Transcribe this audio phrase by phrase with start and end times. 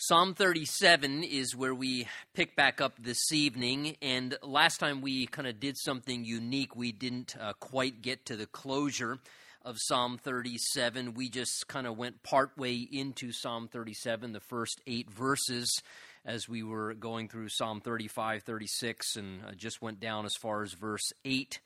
[0.00, 3.96] Psalm 37 is where we pick back up this evening.
[4.00, 6.76] And last time we kind of did something unique.
[6.76, 9.18] We didn't uh, quite get to the closure
[9.64, 11.14] of Psalm 37.
[11.14, 15.82] We just kind of went partway into Psalm 37, the first eight verses,
[16.24, 20.62] as we were going through Psalm 35, 36, and uh, just went down as far
[20.62, 21.58] as verse 8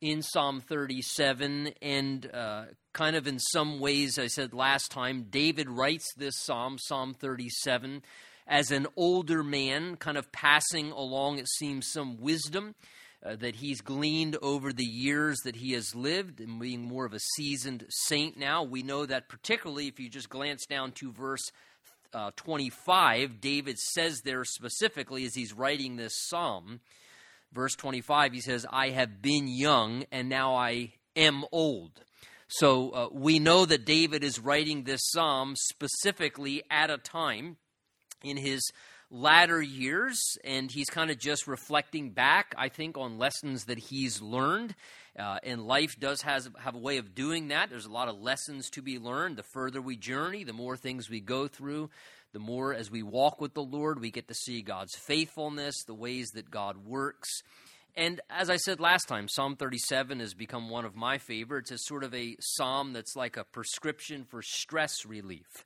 [0.00, 5.68] in Psalm 37, and uh, kind of in some ways, I said last time, David
[5.68, 8.02] writes this psalm, Psalm 37,
[8.46, 12.74] as an older man, kind of passing along, it seems, some wisdom.
[13.24, 17.14] Uh, that he's gleaned over the years that he has lived and being more of
[17.14, 18.62] a seasoned saint now.
[18.62, 21.50] We know that, particularly if you just glance down to verse
[22.12, 26.80] uh, 25, David says there specifically as he's writing this psalm,
[27.52, 32.02] verse 25, he says, I have been young and now I am old.
[32.48, 37.56] So uh, we know that David is writing this psalm specifically at a time
[38.22, 38.62] in his
[39.10, 44.20] latter years, and he's kind of just reflecting back, I think, on lessons that he's
[44.20, 44.74] learned.
[45.18, 47.70] Uh, and life does has, have a way of doing that.
[47.70, 49.36] There's a lot of lessons to be learned.
[49.36, 51.90] The further we journey, the more things we go through,
[52.36, 55.94] the more as we walk with the Lord, we get to see God's faithfulness, the
[55.94, 57.40] ways that God works.
[57.96, 61.70] And as I said last time, Psalm 37 has become one of my favorites.
[61.70, 65.64] It's sort of a psalm that's like a prescription for stress relief.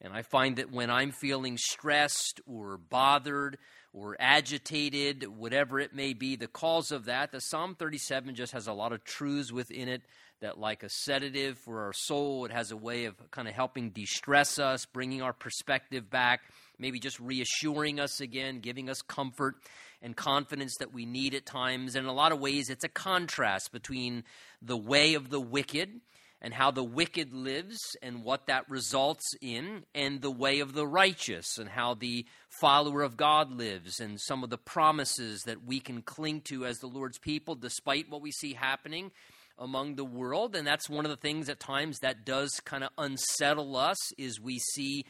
[0.00, 3.58] And I find that when I'm feeling stressed or bothered
[3.92, 8.66] or agitated, whatever it may be, the cause of that, the Psalm 37 just has
[8.66, 10.02] a lot of truths within it
[10.40, 13.90] that, like a sedative for our soul, it has a way of kind of helping
[13.90, 16.40] de stress us, bringing our perspective back,
[16.78, 19.56] maybe just reassuring us again, giving us comfort
[20.00, 21.94] and confidence that we need at times.
[21.94, 24.24] And in a lot of ways, it's a contrast between
[24.60, 26.00] the way of the wicked
[26.42, 30.86] and how the wicked lives and what that results in, and the way of the
[30.86, 32.26] righteous and how the
[32.60, 36.78] follower of God lives, and some of the promises that we can cling to as
[36.78, 39.12] the Lord's people despite what we see happening
[39.56, 40.56] among the world.
[40.56, 44.40] And that's one of the things at times that does kind of unsettle us is
[44.40, 45.04] we see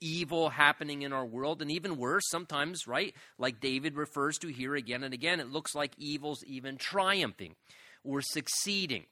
[0.00, 1.60] evil happening in our world.
[1.60, 5.74] And even worse sometimes right like david refers to here again and again it looks
[5.74, 7.56] like evil's even triumphing
[8.04, 9.04] or succeeding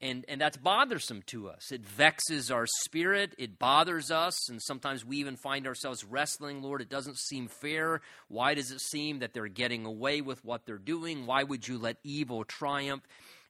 [0.00, 1.72] and and that's bothersome to us.
[1.72, 3.34] It vexes our spirit.
[3.38, 4.48] It bothers us.
[4.48, 8.00] And sometimes we even find ourselves wrestling lord it doesn't seem fair.
[8.28, 11.26] Why does it seem that they're getting away with what they're doing?
[11.26, 13.02] Why would you let evil triumph?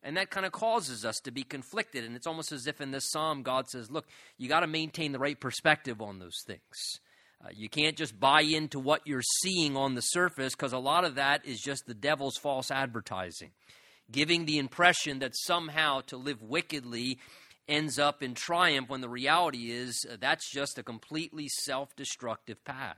[0.02, 2.04] And that kind of causes us to be conflicted.
[2.04, 5.12] And it's almost as if in this psalm, God says, look, you got to maintain
[5.12, 7.00] the right perspective on those things.
[7.44, 11.04] Uh, you can't just buy into what you're seeing on the surface because a lot
[11.04, 13.50] of that is just the devil's false advertising,
[14.10, 17.18] giving the impression that somehow to live wickedly
[17.68, 22.64] ends up in triumph when the reality is uh, that's just a completely self destructive
[22.64, 22.96] path.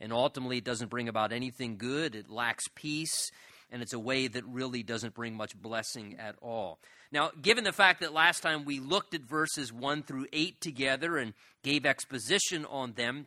[0.00, 3.30] And ultimately, it doesn't bring about anything good, it lacks peace
[3.70, 6.78] and it's a way that really doesn't bring much blessing at all.
[7.12, 11.16] Now, given the fact that last time we looked at verses 1 through 8 together
[11.16, 13.26] and gave exposition on them,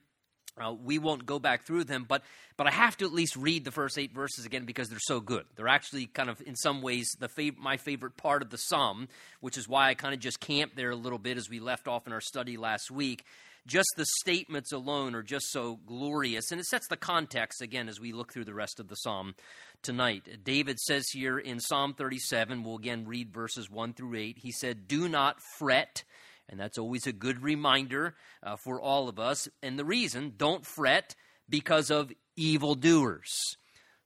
[0.59, 2.23] uh, we won't go back through them, but
[2.57, 5.19] but I have to at least read the first eight verses again because they're so
[5.19, 5.45] good.
[5.55, 9.07] They're actually kind of in some ways the fav- my favorite part of the psalm,
[9.39, 11.87] which is why I kind of just camped there a little bit as we left
[11.87, 13.23] off in our study last week
[13.69, 16.51] just the statements alone are just so glorious.
[16.51, 19.35] And it sets the context, again, as we look through the rest of the psalm
[19.83, 20.43] tonight.
[20.43, 24.87] David says here in Psalm 37, we'll again read verses 1 through 8, he said,
[24.87, 26.03] Do not fret.
[26.49, 29.47] And that's always a good reminder uh, for all of us.
[29.61, 31.15] And the reason, don't fret
[31.47, 33.31] because of evildoers.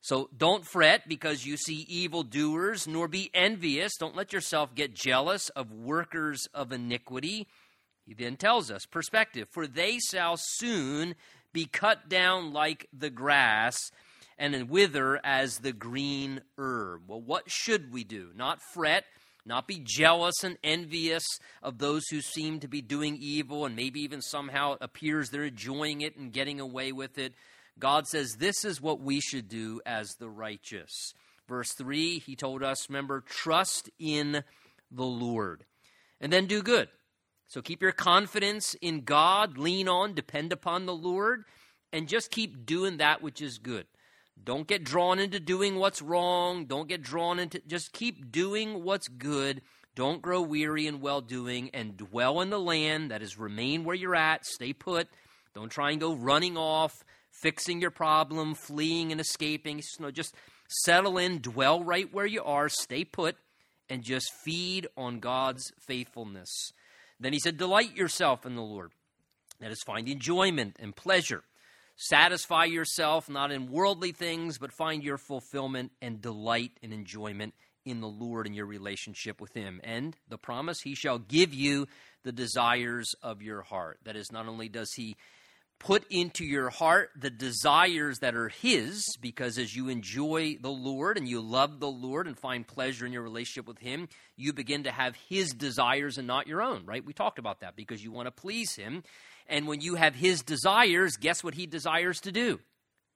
[0.01, 3.95] So don't fret because you see evildoers, nor be envious.
[3.97, 7.47] Don't let yourself get jealous of workers of iniquity
[8.05, 11.15] he then tells us perspective, for they shall soon
[11.53, 13.77] be cut down like the grass
[14.37, 17.03] and wither as the green herb.
[17.07, 18.31] Well, what should we do?
[18.35, 19.05] Not fret,
[19.45, 21.25] not be jealous and envious
[21.61, 25.43] of those who seem to be doing evil and maybe even somehow it appears they're
[25.43, 27.33] enjoying it and getting away with it.
[27.77, 31.13] God says this is what we should do as the righteous.
[31.47, 34.43] Verse 3, he told us, remember, trust in
[34.89, 35.65] the Lord
[36.21, 36.87] and then do good
[37.53, 41.45] so keep your confidence in God, lean on, depend upon the Lord,
[41.91, 43.85] and just keep doing that which is good.
[44.41, 46.65] Don't get drawn into doing what's wrong.
[46.65, 49.61] Don't get drawn into, just keep doing what's good.
[49.95, 53.11] Don't grow weary in well doing and dwell in the land.
[53.11, 55.07] That is, remain where you're at, stay put.
[55.53, 59.77] Don't try and go running off, fixing your problem, fleeing and escaping.
[59.77, 60.35] Just, no, just
[60.67, 63.35] settle in, dwell right where you are, stay put,
[63.87, 66.71] and just feed on God's faithfulness.
[67.19, 68.91] Then he said, Delight yourself in the Lord.
[69.59, 71.43] That is, find enjoyment and pleasure.
[72.05, 77.53] Satisfy yourself not in worldly things, but find your fulfillment and delight and enjoyment
[77.85, 79.79] in the Lord and your relationship with Him.
[79.85, 81.87] And the promise, He shall give you
[82.23, 83.99] the desires of your heart.
[84.03, 85.15] That is, not only does He
[85.79, 91.17] put into your heart the desires that are His, because as you enjoy the Lord
[91.17, 94.83] and you love the Lord and find pleasure in your relationship with Him, you begin
[94.83, 97.05] to have His desires and not your own, right?
[97.05, 99.03] We talked about that because you want to please Him.
[99.47, 102.59] And when you have His desires, guess what He desires to do?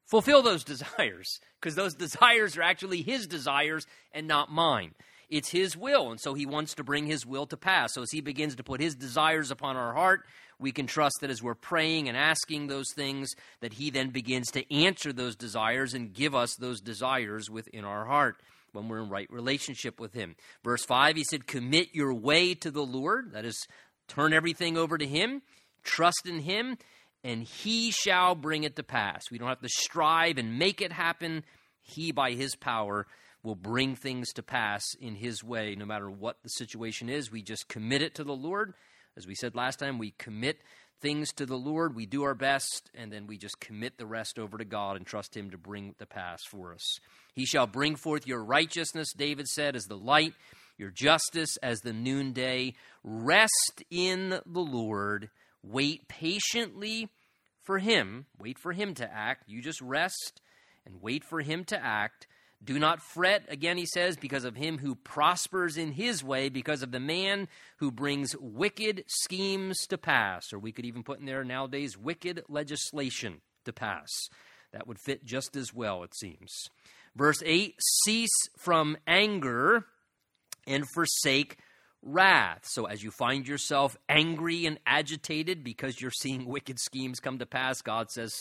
[0.05, 4.93] Fulfill those desires, because those desires are actually His desires and not mine.
[5.29, 7.93] It's His will, and so He wants to bring His will to pass.
[7.93, 10.25] So as He begins to put His desires upon our heart,
[10.59, 14.51] we can trust that as we're praying and asking those things, that He then begins
[14.51, 18.37] to answer those desires and give us those desires within our heart
[18.71, 20.35] when we're in right relationship with Him.
[20.63, 23.33] Verse 5, He said, Commit your way to the Lord.
[23.33, 23.67] That is,
[24.07, 25.41] turn everything over to Him,
[25.83, 26.77] trust in Him,
[27.23, 29.23] and He shall bring it to pass.
[29.31, 31.43] We don't have to strive and make it happen.
[31.81, 33.07] He, by His power,
[33.43, 37.31] will bring things to pass in His way, no matter what the situation is.
[37.31, 38.73] We just commit it to the Lord.
[39.15, 40.59] As we said last time, we commit
[41.01, 44.39] things to the Lord, we do our best, and then we just commit the rest
[44.39, 46.99] over to God and trust Him to bring the pass for us.
[47.33, 50.33] He shall bring forth your righteousness, David said, as the light,
[50.77, 52.73] your justice as the noonday.
[53.03, 55.29] Rest in the Lord.
[55.63, 57.09] Wait patiently
[57.61, 58.25] for Him.
[58.39, 59.43] Wait for Him to act.
[59.47, 60.41] You just rest
[60.85, 62.27] and wait for Him to act.
[62.63, 66.81] Do not fret, again, he says, because of him who prospers in his way, because
[66.81, 70.51] of the man who brings wicked schemes to pass.
[70.51, 74.09] Or we could even put in there nowadays wicked legislation to pass.
[74.73, 76.51] That would fit just as well, it seems.
[77.15, 79.85] Verse 8 Cease from anger
[80.65, 81.57] and forsake
[82.01, 82.61] wrath.
[82.63, 87.45] So as you find yourself angry and agitated because you're seeing wicked schemes come to
[87.45, 88.33] pass, God says,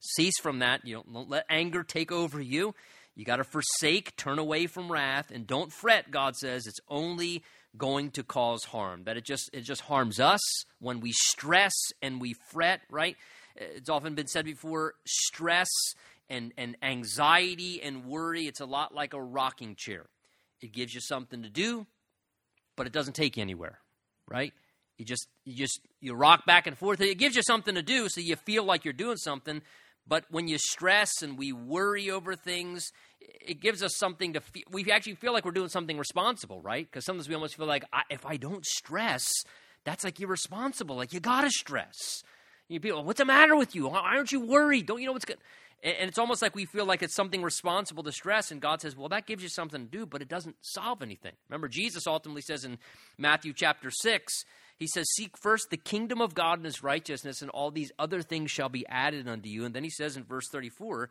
[0.00, 0.86] cease from that.
[0.86, 2.74] You don't, don't let anger take over you.
[3.16, 6.66] You got to forsake, turn away from wrath, and don't fret, God says.
[6.66, 7.44] It's only
[7.76, 9.04] going to cause harm.
[9.04, 10.40] That it just it just harms us
[10.80, 13.16] when we stress and we fret, right?
[13.56, 15.68] It's often been said before, stress
[16.28, 20.06] and, and anxiety and worry, it's a lot like a rocking chair.
[20.60, 21.86] It gives you something to do,
[22.76, 23.78] but it doesn't take you anywhere,
[24.28, 24.52] right?
[24.98, 27.00] You just you just you rock back and forth.
[27.00, 29.62] It gives you something to do, so you feel like you're doing something,
[30.06, 32.90] but when you stress and we worry over things,
[33.20, 34.64] it gives us something to feel.
[34.70, 36.86] We actually feel like we're doing something responsible, right?
[36.86, 39.26] Because sometimes we almost feel like I, if I don't stress,
[39.84, 40.96] that's like irresponsible.
[40.96, 42.22] Like you gotta stress.
[42.68, 43.88] You people, what's the matter with you?
[43.88, 44.86] Why aren't you worried?
[44.86, 45.38] Don't you know what's good?
[45.84, 48.96] And it's almost like we feel like it's something responsible to stress, and God says,
[48.96, 51.34] Well, that gives you something to do, but it doesn't solve anything.
[51.50, 52.78] Remember, Jesus ultimately says in
[53.18, 54.32] Matthew chapter 6,
[54.78, 58.22] he says, Seek first the kingdom of God and his righteousness, and all these other
[58.22, 59.66] things shall be added unto you.
[59.66, 61.10] And then he says in verse 34,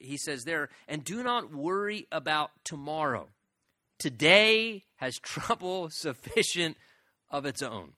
[0.00, 3.28] he says there, And do not worry about tomorrow.
[4.00, 6.76] Today has trouble sufficient
[7.30, 7.92] of its own.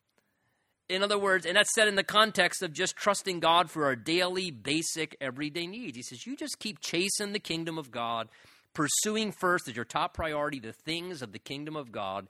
[0.89, 3.97] In other words, and that's said in the context of just trusting God for our
[3.97, 5.97] daily, basic, everyday needs.
[5.97, 8.29] He says, You just keep chasing the kingdom of God,
[8.75, 12.27] pursuing first as your top priority the things of the kingdom of God,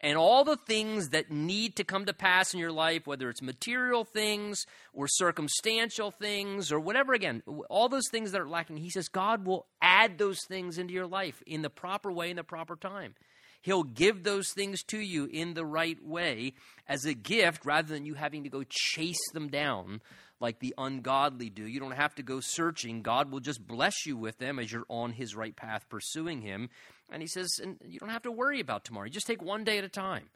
[0.00, 3.42] and all the things that need to come to pass in your life, whether it's
[3.42, 8.90] material things or circumstantial things or whatever, again, all those things that are lacking, he
[8.90, 12.44] says God will add those things into your life in the proper way, in the
[12.44, 13.14] proper time.
[13.62, 16.54] He'll give those things to you in the right way
[16.88, 20.00] as a gift rather than you having to go chase them down
[20.40, 21.66] like the ungodly do.
[21.66, 23.02] You don't have to go searching.
[23.02, 26.68] God will just bless you with them as you're on His right path pursuing Him.
[27.10, 29.06] And He says, and you don't have to worry about tomorrow.
[29.06, 30.28] You just take one day at a time.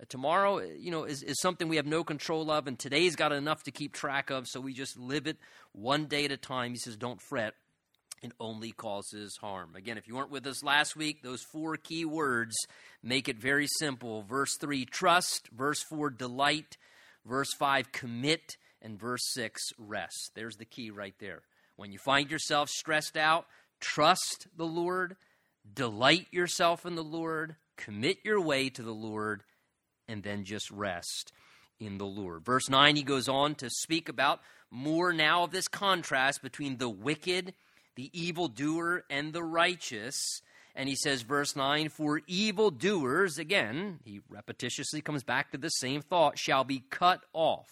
[0.00, 3.16] Uh, tomorrow, uh, you know, is, is something we have no control of, and today's
[3.16, 5.38] got enough to keep track of, so we just live it
[5.72, 6.70] one day at a time.
[6.70, 7.54] He says, don't fret.
[8.22, 9.74] It only causes harm.
[9.76, 12.56] Again, if you weren't with us last week, those four key words
[13.02, 14.22] make it very simple.
[14.22, 15.48] Verse 3, trust.
[15.56, 16.76] Verse 4, delight.
[17.24, 20.32] Verse 5, commit and verse 6 rest.
[20.34, 21.42] There's the key right there.
[21.76, 23.46] When you find yourself stressed out,
[23.80, 25.16] trust the Lord,
[25.72, 29.44] delight yourself in the Lord, commit your way to the Lord,
[30.08, 31.32] and then just rest
[31.78, 32.44] in the Lord.
[32.44, 36.88] Verse 9, he goes on to speak about more now of this contrast between the
[36.88, 37.54] wicked,
[37.98, 40.40] the evildoer, and the righteous.
[40.76, 46.02] And he says, verse 9, for evildoers, again, he repetitiously comes back to the same
[46.02, 47.66] thought, shall be cut off.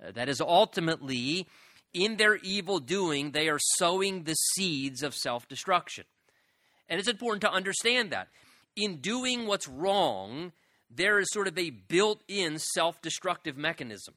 [0.00, 1.48] Uh, that is ultimately,
[1.92, 6.04] in their evil doing, they are sowing the seeds of self destruction.
[6.88, 8.28] And it's important to understand that.
[8.76, 10.52] In doing what's wrong,
[10.88, 14.14] there is sort of a built in self destructive mechanism.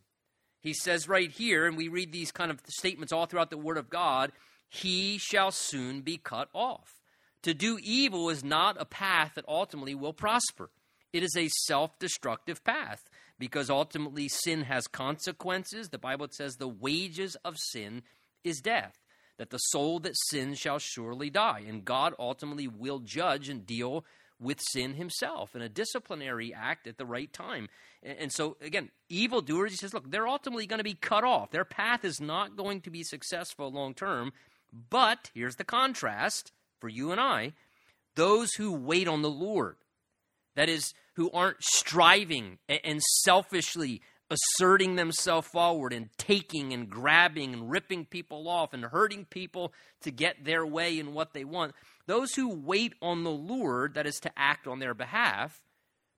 [0.61, 3.77] He says right here, and we read these kind of statements all throughout the Word
[3.77, 4.31] of God,
[4.69, 7.01] he shall soon be cut off.
[7.43, 10.69] To do evil is not a path that ultimately will prosper.
[11.11, 13.09] It is a self destructive path
[13.39, 15.89] because ultimately sin has consequences.
[15.89, 18.03] The Bible says the wages of sin
[18.43, 18.99] is death,
[19.37, 21.63] that the soul that sins shall surely die.
[21.67, 24.05] And God ultimately will judge and deal
[24.39, 27.67] with sin himself in a disciplinary act at the right time.
[28.01, 31.51] And so, again, evildoers, he says, look, they're ultimately going to be cut off.
[31.51, 34.31] Their path is not going to be successful long term.
[34.71, 37.53] But here's the contrast for you and I
[38.15, 39.77] those who wait on the Lord,
[40.55, 47.69] that is, who aren't striving and selfishly asserting themselves forward and taking and grabbing and
[47.71, 51.73] ripping people off and hurting people to get their way and what they want.
[52.05, 55.61] Those who wait on the Lord, that is to act on their behalf,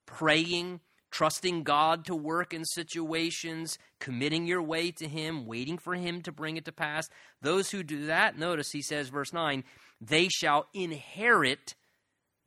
[0.06, 6.22] praying, trusting God to work in situations, committing your way to Him, waiting for Him
[6.22, 7.08] to bring it to pass.
[7.42, 9.64] Those who do that, notice he says, verse 9,
[10.00, 11.76] they shall inherit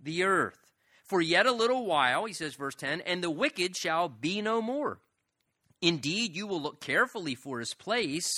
[0.02, 0.59] the earth.
[1.04, 4.62] For yet a little while, he says, verse 10, and the wicked shall be no
[4.62, 4.99] more.
[5.83, 8.33] Indeed, you will look carefully for his place,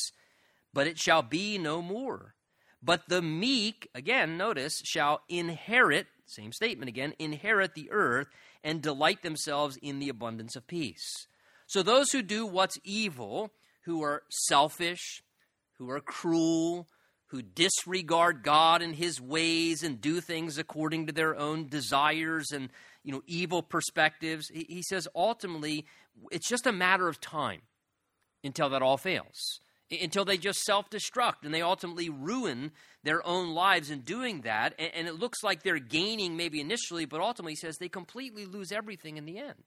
[0.75, 2.35] but it shall be no more.
[2.83, 8.27] But the meek, again, notice, shall inherit, same statement again, inherit the earth
[8.67, 11.29] and delight themselves in the abundance of peace.
[11.69, 13.53] So those who do what's evil,
[13.85, 15.23] who are selfish,
[15.79, 16.89] who are cruel,
[17.29, 22.71] who disregard God and his ways and do things according to their own desires and
[23.05, 25.87] you know evil perspectives, he says ultimately
[26.33, 27.63] it's just a matter of time
[28.43, 32.73] until that all fails until they just self destruct and they ultimately ruin
[33.05, 34.75] their own lives in doing that.
[34.79, 38.47] And, and, it looks like they're gaining maybe initially, but ultimately he says they completely
[38.47, 39.65] lose everything in the end.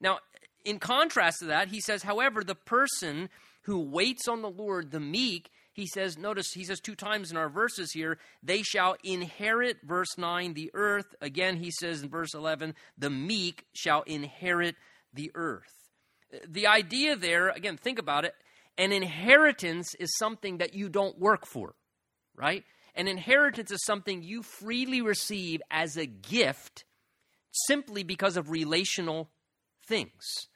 [0.00, 0.18] Now,
[0.64, 3.30] in contrast to that, he says, however, the person
[3.62, 7.36] who waits on the Lord, the meek, he says, notice he says two times in
[7.36, 11.14] our verses here, they shall inherit, verse 9, the earth.
[11.20, 14.76] Again, he says in verse 11, the meek shall inherit
[15.14, 15.90] the earth.
[16.46, 18.34] The idea there, again, think about it
[18.78, 21.74] an inheritance is something that you don't work for,
[22.34, 22.64] right?
[22.94, 26.84] An inheritance is something you freely receive as a gift
[27.66, 29.30] simply because of relational
[29.86, 30.48] things.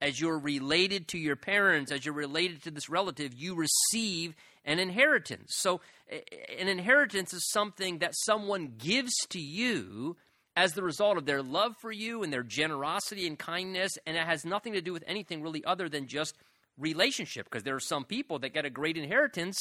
[0.00, 4.78] As you're related to your parents, as you're related to this relative, you receive an
[4.78, 5.54] inheritance.
[5.58, 10.16] So, an inheritance is something that someone gives to you
[10.56, 14.26] as the result of their love for you and their generosity and kindness, and it
[14.26, 16.36] has nothing to do with anything really other than just
[16.82, 19.58] relationship because there are some people that get a great inheritance,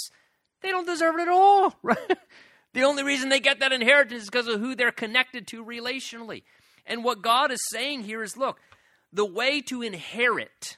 [0.62, 1.98] they don't deserve it at all, right?
[2.74, 6.44] The only reason they get that inheritance is because of who they're connected to relationally.
[6.86, 8.60] And what God is saying here is look,
[9.14, 10.78] the way to inherit,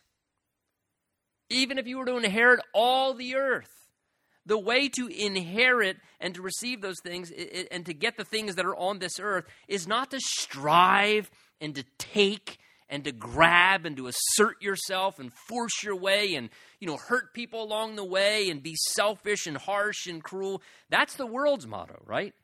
[1.49, 3.69] even if you were to inherit all the earth,
[4.45, 7.31] the way to inherit and to receive those things
[7.71, 11.29] and to get the things that are on this earth is not to strive
[11.61, 12.57] and to take
[12.93, 17.33] and to grab and to assert yourself and force your way and you know hurt
[17.33, 20.61] people along the way and be selfish and harsh and cruel.
[20.91, 22.35] That's the world's motto right?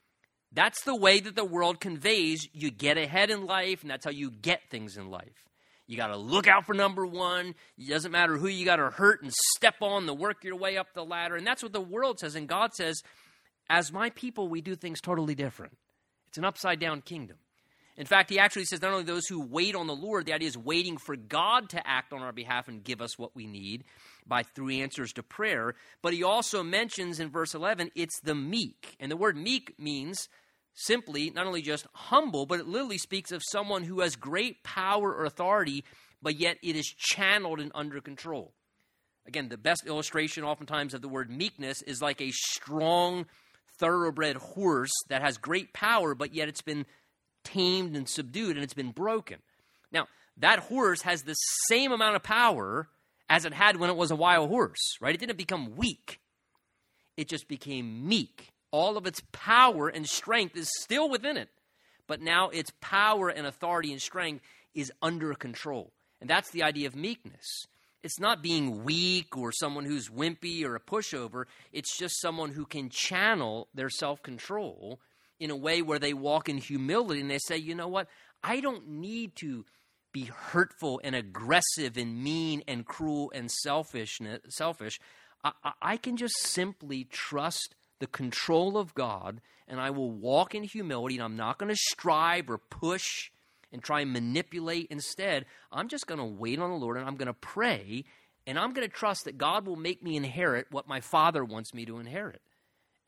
[0.51, 4.11] That's the way that the world conveys you get ahead in life and that's how
[4.11, 5.45] you get things in life.
[5.85, 7.53] You got to look out for number one.
[7.77, 10.77] It doesn't matter who you got to hurt and step on to work your way
[10.77, 11.35] up the ladder.
[11.35, 12.33] And that's what the world says.
[12.33, 13.03] And god says
[13.69, 15.77] as my people we do things totally different.
[16.29, 17.37] It's an upside down kingdom
[17.99, 20.47] in fact, he actually says not only those who wait on the Lord, the idea
[20.47, 23.83] is waiting for God to act on our behalf and give us what we need
[24.25, 28.95] by through answers to prayer, but he also mentions in verse 11 it's the meek.
[29.01, 30.29] And the word meek means
[30.73, 35.13] simply not only just humble, but it literally speaks of someone who has great power
[35.13, 35.83] or authority,
[36.21, 38.53] but yet it is channeled and under control.
[39.27, 43.25] Again, the best illustration oftentimes of the word meekness is like a strong,
[43.77, 46.85] thoroughbred horse that has great power, but yet it's been
[47.43, 49.39] tamed and subdued and it's been broken.
[49.91, 51.35] Now, that horse has the
[51.67, 52.87] same amount of power
[53.29, 55.13] as it had when it was a wild horse, right?
[55.13, 56.19] It didn't become weak,
[57.17, 58.49] it just became meek.
[58.71, 61.49] All of its power and strength is still within it,
[62.05, 64.43] but now its power and authority and strength
[64.75, 65.91] is under control.
[66.21, 67.65] And that's the idea of meekness.
[68.03, 71.45] It's not being weak or someone who's wimpy or a pushover.
[71.73, 74.99] It's just someone who can channel their self control
[75.39, 78.07] in a way where they walk in humility and they say, you know what?
[78.43, 79.65] I don't need to
[80.11, 84.19] be hurtful and aggressive and mean and cruel and selfish.
[84.49, 84.99] Selfish.
[85.43, 90.63] I, I can just simply trust the control of God and I will walk in
[90.63, 93.31] humility and I'm not going to strive or push
[93.71, 94.87] and try and manipulate.
[94.89, 98.03] Instead, I'm just going to wait on the Lord and I'm going to pray
[98.47, 101.73] and I'm going to trust that God will make me inherit what my Father wants
[101.73, 102.41] me to inherit.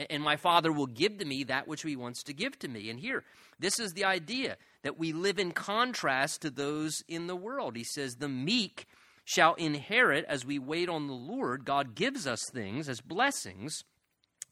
[0.10, 2.89] And my Father will give to me that which He wants to give to me.
[2.89, 3.24] And here,
[3.60, 7.75] this is the idea that we live in contrast to those in the world.
[7.75, 8.88] He says, The meek
[9.24, 11.65] shall inherit as we wait on the Lord.
[11.65, 13.84] God gives us things as blessings.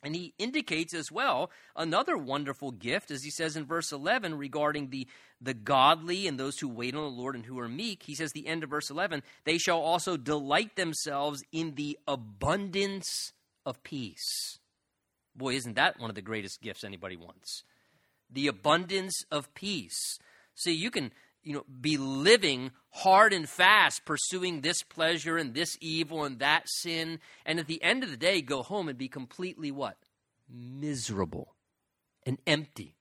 [0.01, 4.89] And he indicates as well another wonderful gift, as he says in verse 11 regarding
[4.89, 5.07] the,
[5.41, 8.03] the godly and those who wait on the Lord and who are meek.
[8.03, 13.33] He says, the end of verse 11, they shall also delight themselves in the abundance
[13.65, 14.58] of peace.
[15.35, 17.63] Boy, isn't that one of the greatest gifts anybody wants?
[18.29, 20.19] The abundance of peace.
[20.55, 21.11] See, you can
[21.43, 26.63] you know, be living hard and fast, pursuing this pleasure and this evil and that
[26.67, 29.97] sin, and at the end of the day, go home and be completely what?
[30.49, 31.55] Miserable
[32.25, 32.97] and empty,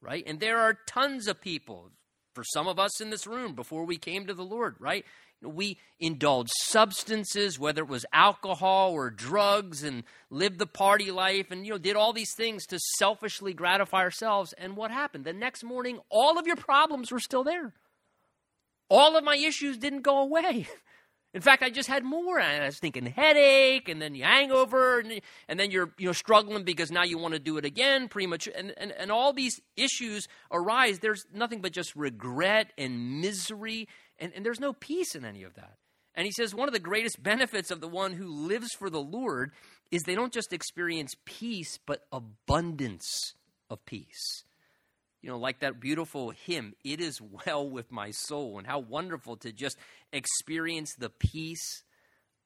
[0.00, 0.24] right?
[0.26, 1.90] And there are tons of people,
[2.38, 5.04] for some of us in this room, before we came to the Lord, right?
[5.42, 11.66] We indulged substances, whether it was alcohol or drugs, and lived the party life, and
[11.66, 14.52] you know did all these things to selfishly gratify ourselves.
[14.52, 15.24] And what happened?
[15.24, 17.72] The next morning, all of your problems were still there.
[18.88, 20.68] All of my issues didn't go away.
[21.34, 22.40] In fact, I just had more.
[22.40, 26.64] I was thinking headache, and then you hangover, and, and then you're you know struggling
[26.64, 29.60] because now you want to do it again, pretty much, and, and and all these
[29.76, 31.00] issues arise.
[31.00, 35.54] There's nothing but just regret and misery and, and there's no peace in any of
[35.54, 35.76] that.
[36.14, 39.00] And he says one of the greatest benefits of the one who lives for the
[39.00, 39.52] Lord
[39.90, 43.34] is they don't just experience peace, but abundance
[43.70, 44.44] of peace.
[45.22, 48.58] You know, like that beautiful hymn, It is Well with My Soul.
[48.58, 49.76] And how wonderful to just
[50.12, 51.82] experience the peace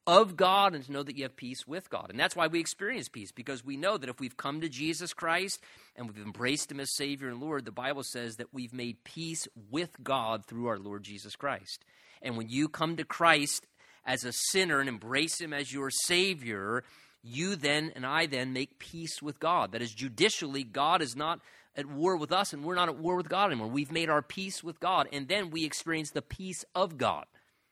[0.05, 2.07] of God and to know that you have peace with God.
[2.09, 5.13] And that's why we experience peace, because we know that if we've come to Jesus
[5.13, 5.61] Christ
[5.95, 9.47] and we've embraced Him as Savior and Lord, the Bible says that we've made peace
[9.71, 11.85] with God through our Lord Jesus Christ.
[12.21, 13.65] And when you come to Christ
[14.05, 16.83] as a sinner and embrace Him as your Savior,
[17.23, 19.71] you then and I then make peace with God.
[19.71, 21.39] That is, judicially, God is not
[21.75, 23.67] at war with us and we're not at war with God anymore.
[23.67, 27.25] We've made our peace with God, and then we experience the peace of God.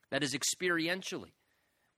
[0.10, 1.32] That is experientially.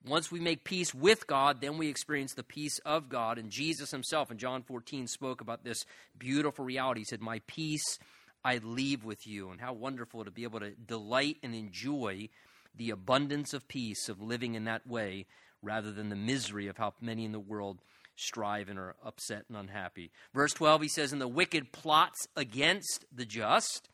[0.06, 3.38] Once we make peace with God, then we experience the peace of God.
[3.38, 5.84] And Jesus himself in John 14 spoke about this
[6.18, 7.00] beautiful reality.
[7.00, 7.98] He said, My peace
[8.44, 9.50] I leave with you.
[9.50, 12.28] And how wonderful to be able to delight and enjoy
[12.76, 15.26] the abundance of peace of living in that way
[15.62, 17.80] rather than the misery of how many in the world
[18.16, 20.10] strive and are upset and unhappy.
[20.32, 23.88] Verse 12, he says, And the wicked plots against the just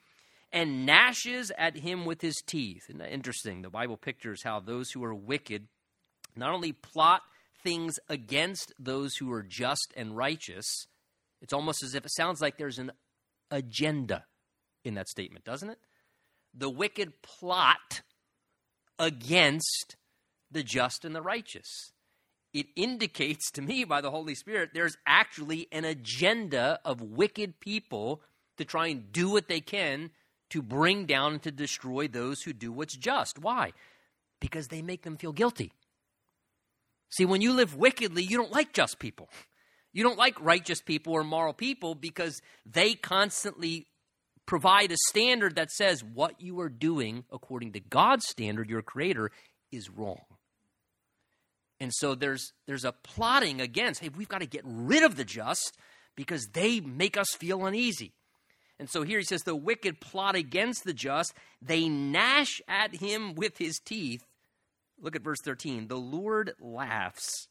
[0.53, 2.91] and gnashes at him with his teeth.
[2.91, 3.63] Interesting?
[3.63, 5.69] The Bible pictures how those who are wicked
[6.37, 7.23] not only plot
[7.63, 10.87] things against those who are just and righteous,
[11.41, 12.93] it's almost as if it sounds like there's an
[13.51, 14.25] agenda
[14.85, 15.79] in that statement, doesn't it?
[16.55, 18.03] The wicked plot
[18.99, 19.97] against
[20.51, 21.93] the just and the righteous.
[22.53, 28.23] It indicates to me by the Holy Spirit there's actually an agenda of wicked people
[28.59, 30.11] to try and do what they can
[30.51, 33.39] to bring down and to destroy those who do what's just.
[33.39, 33.73] Why?
[34.41, 35.73] Because they make them feel guilty.
[37.11, 39.29] See, when you live wickedly, you don't like just people.
[39.93, 43.87] You don't like righteous people or moral people because they constantly
[44.47, 49.31] provide a standard that says what you are doing according to God's standard, your creator,
[49.73, 50.23] is wrong.
[51.81, 55.25] And so there's there's a plotting against, hey, we've got to get rid of the
[55.25, 55.77] just
[56.15, 58.13] because they make us feel uneasy.
[58.79, 63.35] And so here he says, the wicked plot against the just, they gnash at him
[63.35, 64.25] with his teeth
[65.01, 65.89] Look at verse 13.
[65.89, 67.49] The Lord laughs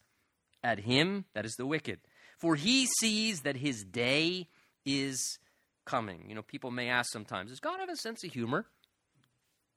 [0.63, 1.99] at him, that is the wicked,
[2.37, 4.47] for he sees that his day
[4.85, 5.39] is
[5.85, 6.25] coming.
[6.27, 8.65] You know, people may ask sometimes, does God have a sense of humor?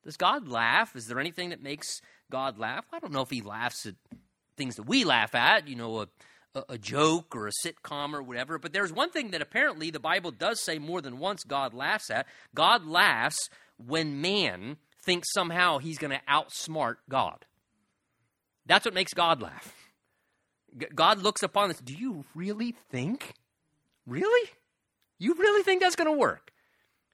[0.04, 0.96] Does God laugh?
[0.96, 2.84] Is there anything that makes God laugh?
[2.92, 3.94] I don't know if he laughs at
[4.62, 6.08] things that we laugh at, you know, a,
[6.68, 8.58] a, joke or a sitcom or whatever.
[8.58, 12.10] But there's one thing that apparently the Bible does say more than once God laughs
[12.10, 12.26] at.
[12.54, 17.44] God laughs when man thinks somehow he's going to outsmart God.
[18.66, 19.74] That's what makes God laugh.
[20.94, 21.78] God looks upon this.
[21.78, 23.34] Do you really think?
[24.06, 24.50] Really?
[25.18, 26.52] You really think that's going to work?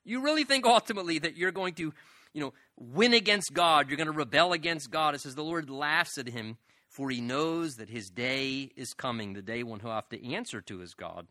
[0.04, 1.94] You really think ultimately that you're going to,
[2.34, 3.88] you know, win against God?
[3.88, 5.14] You're going to rebel against God?
[5.14, 6.58] It says the Lord laughs at him,
[6.98, 10.60] for he knows that his day is coming, the day when he'll have to answer
[10.60, 11.28] to his God.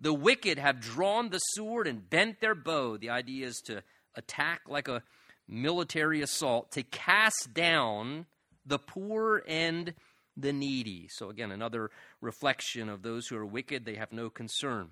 [0.00, 2.96] The wicked have drawn the sword and bent their bow.
[2.96, 3.82] The idea is to
[4.14, 5.02] attack like a
[5.46, 8.24] military assault, to cast down
[8.64, 9.92] the poor and
[10.38, 11.08] the needy.
[11.10, 11.90] So, again, another
[12.22, 14.88] reflection of those who are wicked, they have no concern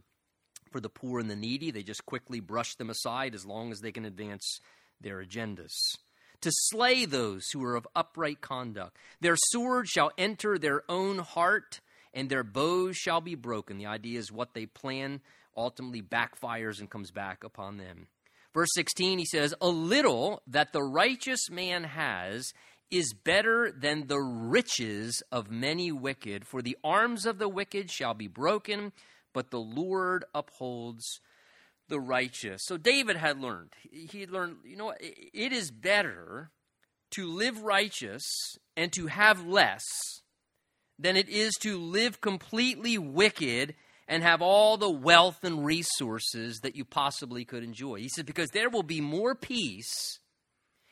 [0.71, 1.71] for the poor and the needy.
[1.71, 4.61] They just quickly brush them aside as long as they can advance
[5.01, 5.73] their agendas.
[6.40, 8.96] To slay those who are of upright conduct.
[9.20, 11.81] Their sword shall enter their own heart,
[12.14, 13.79] and their bows shall be broken.
[13.79, 15.20] The idea is what they plan
[15.57, 18.07] ultimately backfires and comes back upon them.
[18.55, 22.53] Verse 16, he says, A little that the righteous man has
[22.90, 28.14] is better than the riches of many wicked, for the arms of the wicked shall
[28.14, 28.92] be broken,
[29.35, 31.20] but the Lord upholds
[31.88, 32.62] the righteous.
[32.64, 33.72] So David had learned.
[33.90, 36.51] He learned, you know, it is better
[37.12, 38.24] to live righteous
[38.77, 39.85] and to have less
[40.98, 43.74] than it is to live completely wicked
[44.07, 47.96] and have all the wealth and resources that you possibly could enjoy.
[47.96, 50.18] He said, because there will be more peace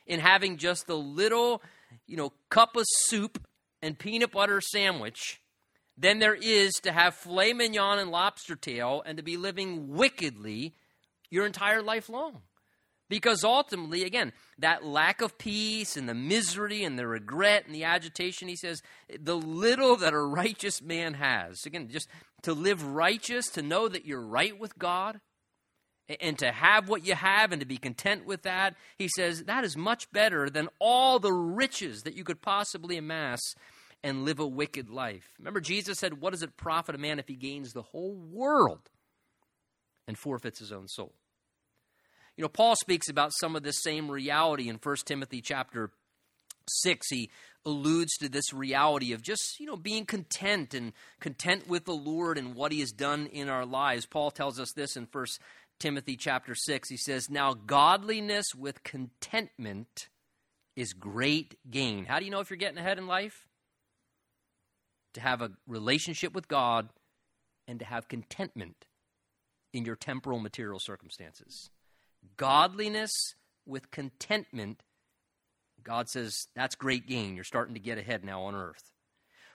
[0.06, 1.62] in having just a little,
[2.06, 3.42] you know, cup of soup
[3.82, 5.40] and peanut butter sandwich
[5.96, 10.74] than there is to have filet mignon and lobster tail and to be living wickedly
[11.30, 12.42] your entire life long.
[13.08, 17.84] Because ultimately, again, that lack of peace and the misery and the regret and the
[17.84, 18.82] agitation, he says,
[19.20, 22.08] the little that a righteous man has, again, just
[22.42, 25.20] to live righteous, to know that you're right with God,
[26.20, 29.64] and to have what you have and to be content with that, he says, that
[29.64, 33.40] is much better than all the riches that you could possibly amass
[34.02, 35.34] and live a wicked life.
[35.38, 38.88] Remember, Jesus said, What does it profit a man if he gains the whole world
[40.06, 41.14] and forfeits his own soul?
[42.36, 45.90] You know, Paul speaks about some of this same reality in 1 Timothy chapter
[46.68, 47.08] 6.
[47.08, 47.30] He
[47.64, 52.36] alludes to this reality of just, you know, being content and content with the Lord
[52.36, 54.06] and what he has done in our lives.
[54.06, 55.26] Paul tells us this in 1
[55.78, 56.88] Timothy chapter 6.
[56.90, 60.08] He says, Now godliness with contentment
[60.76, 62.04] is great gain.
[62.04, 63.46] How do you know if you're getting ahead in life?
[65.14, 66.90] To have a relationship with God
[67.66, 68.84] and to have contentment
[69.76, 71.70] in your temporal material circumstances
[72.36, 73.12] godliness
[73.66, 74.82] with contentment,
[75.82, 77.34] God says, that's great gain.
[77.34, 78.92] You're starting to get ahead now on earth.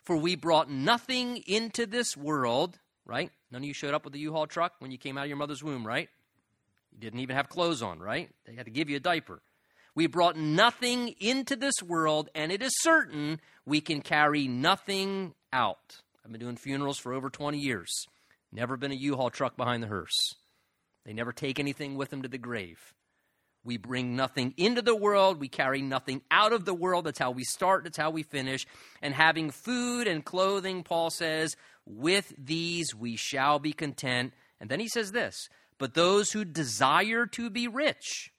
[0.04, 3.32] For we brought nothing into this world, right?
[3.52, 5.28] None of you showed up with a U Haul truck when you came out of
[5.28, 6.10] your mother's womb, right?
[6.92, 8.30] You didn't even have clothes on, right?
[8.46, 9.42] They had to give you a diaper.
[9.94, 16.02] We brought nothing into this world, and it is certain we can carry nothing out.
[16.24, 18.06] I've been doing funerals for over 20 years.
[18.52, 20.36] Never been a U Haul truck behind the hearse.
[21.06, 22.94] They never take anything with them to the grave.
[23.64, 25.40] We bring nothing into the world.
[25.40, 27.06] We carry nothing out of the world.
[27.06, 27.84] That's how we start.
[27.84, 28.66] That's how we finish.
[29.02, 34.34] And having food and clothing, Paul says, with these we shall be content.
[34.60, 38.32] And then he says this But those who desire to be rich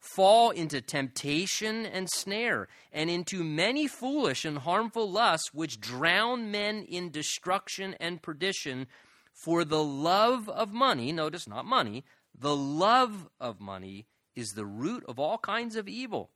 [0.00, 6.82] fall into temptation and snare, and into many foolish and harmful lusts, which drown men
[6.82, 8.86] in destruction and perdition.
[9.34, 12.04] For the love of money, notice not money,
[12.38, 16.30] the love of money is the root of all kinds of evil,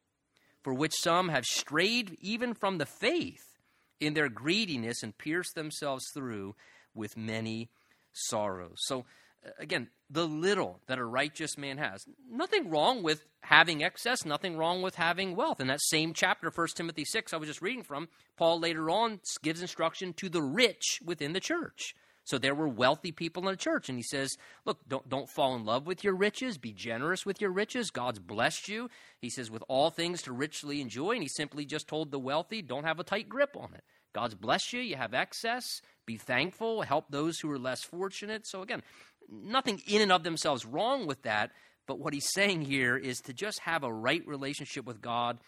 [0.63, 3.59] for which some have strayed even from the faith
[4.01, 6.55] in their greediness and pierced themselves through
[6.95, 7.71] with many
[8.13, 8.77] sorrows.
[8.85, 9.05] So,
[9.47, 12.05] uh, again, the little that a righteous man has.
[12.31, 15.61] Nothing wrong with having excess, nothing wrong with having wealth.
[15.61, 19.21] In that same chapter, 1 Timothy 6, I was just reading from, Paul later on
[19.43, 21.95] gives instruction to the rich within the church.
[22.29, 23.89] So there were wealthy people in the church.
[23.89, 24.37] And he says,
[24.67, 26.59] Look, don't, don't fall in love with your riches.
[26.59, 27.91] Be generous with your riches.
[27.91, 28.91] God's blessed you.
[29.19, 31.13] He says, with all things to richly enjoy.
[31.13, 33.83] And he simply just told the wealthy, don't have a tight grip on it.
[34.15, 34.81] God's blessed you.
[34.81, 35.65] You have excess.
[36.05, 36.83] Be thankful.
[36.83, 38.47] Help those who are less fortunate.
[38.47, 38.83] So again,
[39.31, 41.53] nothing in and of themselves wrong with that.
[41.87, 45.39] But what he's saying here is to just have a right relationship with God.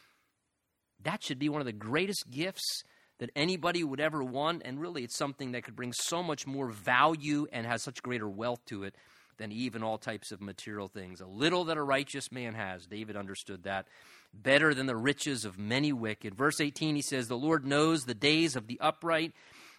[1.03, 2.85] That should be one of the greatest gifts
[3.21, 4.63] that anybody would ever want.
[4.65, 8.29] And really, it's something that could bring so much more value and has such greater
[8.29, 8.97] wealth to it
[9.37, 11.21] than even all types of material things.
[11.21, 13.87] A little that a righteous man has, David understood that,
[14.35, 16.35] better than the riches of many wicked.
[16.35, 19.33] Verse 18, he says, The Lord knows the days of the upright,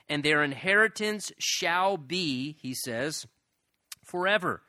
[0.07, 3.25] and their inheritance shall be, he says,
[4.03, 4.61] forever.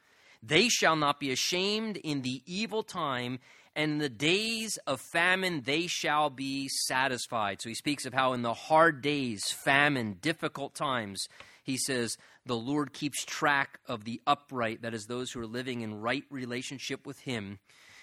[0.42, 3.38] They shall not be ashamed in the evil time
[3.74, 7.60] and in the days of famine they shall be satisfied.
[7.60, 11.26] So he speaks of how in the hard days, famine, difficult times,
[11.64, 15.82] he says, the Lord keeps track of the upright, that is, those who are living
[15.82, 17.60] in right relationship with him,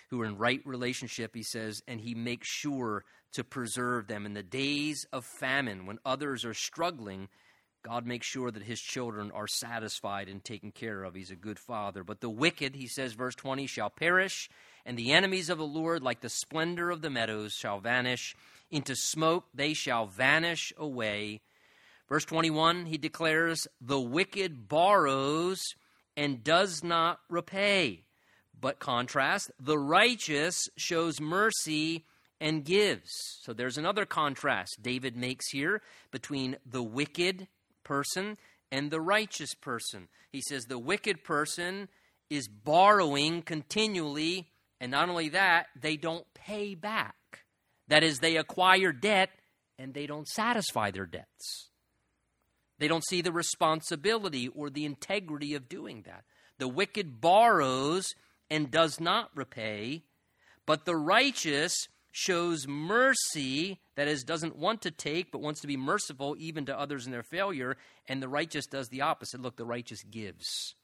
[0.10, 3.04] who are in right relationship, he says, and he makes sure
[3.34, 4.26] to preserve them.
[4.26, 7.28] In the days of famine, when others are struggling,
[7.84, 11.16] God makes sure that his children are satisfied and taken care of.
[11.16, 12.04] He's a good father.
[12.04, 14.50] But the wicked, he says, verse 20, shall perish
[14.86, 18.36] and the enemies of the Lord, like the splendor of the meadows, shall vanish.
[18.72, 21.42] Into smoke they shall vanish away.
[22.08, 25.62] Verse 21, he declares, The wicked borrows
[26.18, 28.04] and does not repay.
[28.60, 32.06] But contrast, the righteous shows mercy
[32.42, 33.12] and gives.
[33.42, 37.48] So there's another contrast David makes here between the wicked
[37.90, 38.38] person
[38.72, 40.08] and the righteous person.
[40.32, 41.90] He says the wicked person
[42.30, 47.16] is borrowing continually, and not only that, they don't pay back.
[47.88, 49.32] That is, they acquire debt
[49.80, 51.70] and they don't satisfy their debts.
[52.78, 56.26] They don't see the responsibility or the integrity of doing that.
[56.60, 58.14] The wicked borrows
[58.52, 60.04] and does not repay,
[60.68, 65.78] but the righteous shows mercy, that is, doesn't want to take, but wants to be
[65.78, 69.42] merciful even to others in their failure, and the righteous does the opposite.
[69.42, 70.76] Look, the righteous gives.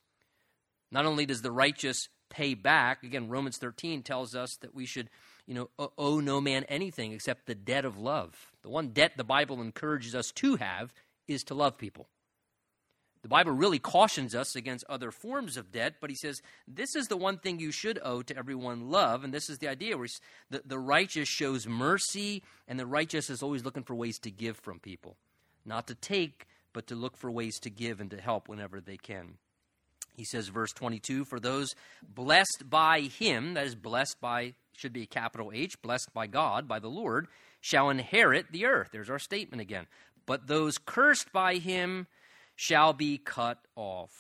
[0.92, 5.10] Not only does the righteous pay back, again, Romans 13 tells us that we should,
[5.46, 8.52] you know, owe no man anything except the debt of love.
[8.62, 10.94] The one debt the Bible encourages us to have
[11.28, 12.08] is to love people.
[13.26, 17.08] The Bible really cautions us against other forms of debt, but he says this is
[17.08, 19.24] the one thing you should owe to everyone love.
[19.24, 20.08] And this is the idea where
[20.52, 24.58] the, the righteous shows mercy, and the righteous is always looking for ways to give
[24.58, 25.18] from people.
[25.66, 28.98] Not to take, but to look for ways to give and to help whenever they
[28.98, 29.40] can.
[30.14, 31.74] He says, verse 22 For those
[32.08, 36.68] blessed by him, that is, blessed by, should be a capital H, blessed by God,
[36.68, 37.26] by the Lord,
[37.60, 38.90] shall inherit the earth.
[38.92, 39.88] There's our statement again.
[40.28, 42.06] But those cursed by him,
[42.56, 44.12] shall be cut off.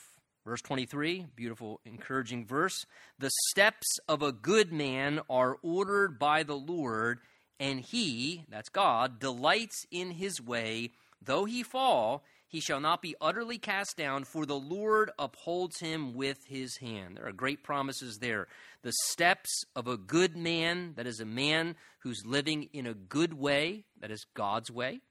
[0.45, 2.85] Verse 23, beautiful, encouraging verse.
[3.17, 7.19] The steps of a good man are ordered by the Lord,
[7.59, 10.91] and he, that's God, delights in his way.
[11.19, 16.13] Though he fall, he shall not be utterly cast down, for the Lord upholds him
[16.13, 17.17] with his hand.
[17.17, 18.47] There are great promises there.
[18.83, 23.33] The steps of a good man, that is a man who's living in a good
[23.33, 25.01] way, that is God's way.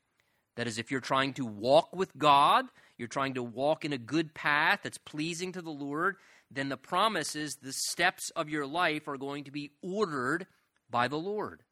[0.54, 3.98] That is, if you're trying to walk with God, you're trying to walk in a
[3.98, 6.16] good path that's pleasing to the Lord,
[6.50, 10.46] then the promise is the steps of your life are going to be ordered
[10.90, 11.62] by the Lord.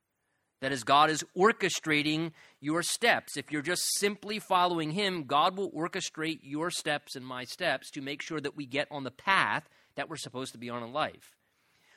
[0.61, 3.37] That is, God is orchestrating your steps.
[3.37, 8.00] If you're just simply following Him, God will orchestrate your steps and my steps to
[8.00, 10.92] make sure that we get on the path that we're supposed to be on in
[10.92, 11.37] life.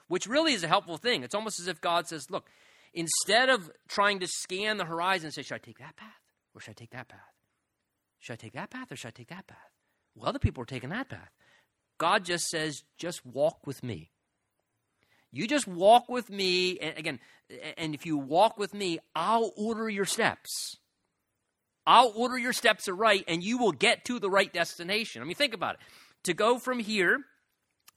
[0.08, 1.24] Which really is a helpful thing.
[1.24, 2.48] It's almost as if God says, Look,
[2.92, 6.10] instead of trying to scan the horizon and say, Should I take that path
[6.56, 7.35] or should I take that path?
[8.26, 9.70] Should I take that path or should I take that path?
[10.16, 11.30] Well, other people are taking that path.
[12.00, 14.10] God just says, just walk with me.
[15.32, 16.80] You just walk with me.
[16.80, 17.20] And again,
[17.78, 20.78] and if you walk with me, I'll order your steps.
[21.86, 25.22] I'll order your steps right, and you will get to the right destination.
[25.22, 25.82] I mean, think about it.
[26.24, 27.20] To go from here,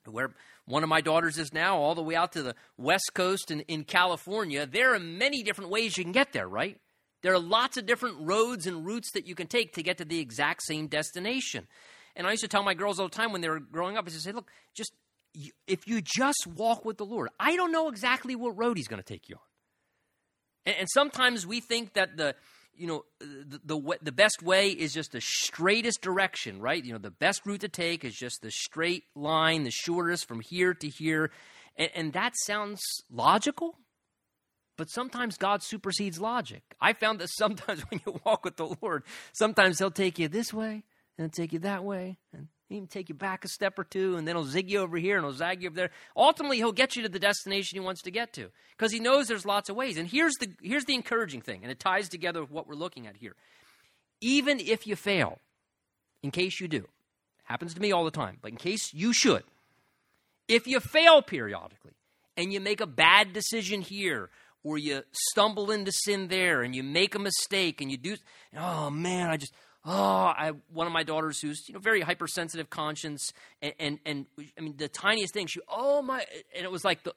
[0.05, 0.35] where
[0.67, 3.61] one of my daughters is now, all the way out to the West Coast in,
[3.61, 6.79] in California, there are many different ways you can get there, right?
[7.23, 10.05] There are lots of different roads and routes that you can take to get to
[10.05, 11.67] the exact same destination.
[12.15, 14.05] And I used to tell my girls all the time when they were growing up,
[14.05, 14.93] I used to say, look, just
[15.67, 19.03] if you just walk with the Lord, I don't know exactly what road He's going
[19.03, 19.43] to take you on.
[20.67, 22.35] And, and, sometimes we think that the
[22.75, 26.85] you know the, the the best way is just the straightest direction, right?
[26.85, 30.41] You know, the best route to take is just the straight line, the shortest from
[30.41, 31.31] here to here,
[31.77, 33.77] and, and that sounds logical.
[34.79, 36.63] But sometimes God supersedes logic.
[36.81, 40.55] I found that sometimes when you walk with the Lord, sometimes He'll take you this
[40.55, 40.83] way and
[41.19, 44.27] then take you that way and even take you back a step or two and
[44.27, 45.91] then He'll zig you over here and He'll zag you over there.
[46.17, 49.27] Ultimately, He'll get you to the destination He wants to get to because He knows
[49.27, 49.99] there's lots of ways.
[49.99, 53.09] And here's the, here's the encouraging thing, and it ties together with what we're looking
[53.09, 53.35] at here.
[54.21, 55.41] Even if you fail,
[56.23, 56.87] in case you do,
[57.43, 59.43] happens to me all the time, but in case you should,
[60.47, 61.95] if you fail periodically
[62.37, 64.31] and you make a bad decision here
[64.65, 68.17] or you stumble into sin there and you make a mistake and you do
[68.57, 69.53] oh man i just
[69.85, 74.27] oh i one of my daughters who's you know very hypersensitive conscience and and, and
[74.59, 77.15] i mean the tiniest thing she oh my and it was like the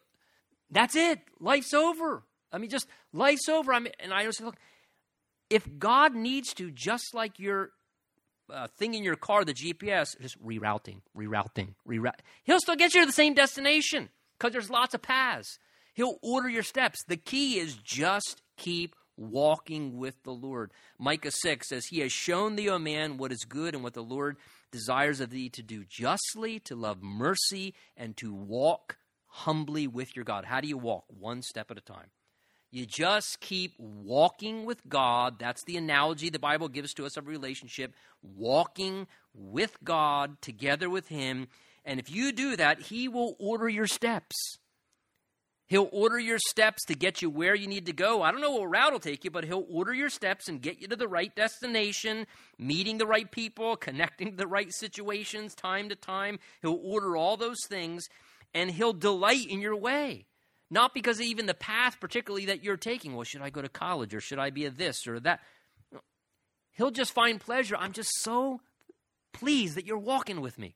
[0.72, 1.20] that's it.
[1.40, 2.24] Life's over.
[2.52, 3.74] I mean just life's over.
[3.74, 4.56] I mean and i was look
[5.50, 7.72] if god needs to just like your
[8.52, 13.00] uh, thing in your car the gps just rerouting rerouting reroute he'll still get you
[13.00, 15.58] to the same destination because there's lots of paths
[16.02, 17.04] He'll order your steps.
[17.08, 20.72] The key is just keep walking with the Lord.
[20.98, 24.02] Micah 6 says, He has shown thee, O man, what is good and what the
[24.02, 24.38] Lord
[24.72, 30.26] desires of thee to do justly, to love mercy, and to walk humbly with your
[30.26, 30.46] God.
[30.46, 31.06] How do you walk?
[31.08, 32.08] One step at a time.
[32.72, 35.38] You just keep walking with God.
[35.38, 37.94] That's the analogy the Bible gives to us of relationship.
[38.24, 41.48] Walking with God, together with Him.
[41.86, 44.58] And if you do that, He will order your steps.
[45.72, 48.22] He'll order your steps to get you where you need to go.
[48.22, 50.82] I don't know what route will take you, but he'll order your steps and get
[50.82, 52.28] you to the right destination,
[52.60, 56.40] meeting the right people, connecting to the right situations time to time.
[56.62, 58.04] He'll order all those things
[58.54, 60.26] and he'll delight in your way.
[60.70, 63.16] Not because even the path, particularly that you're taking.
[63.16, 65.40] Well, should I go to college or should I be a this or that?
[66.72, 67.78] He'll just find pleasure.
[67.78, 68.60] I'm just so
[69.32, 70.76] pleased that you're walking with me.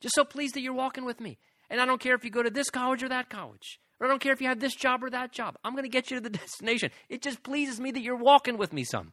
[0.00, 1.36] Just so pleased that you're walking with me.
[1.68, 3.80] And I don't care if you go to this college or that college.
[4.00, 5.56] Or I don't care if you have this job or that job.
[5.64, 6.90] I'm going to get you to the destination.
[7.08, 9.12] It just pleases me that you're walking with me, son.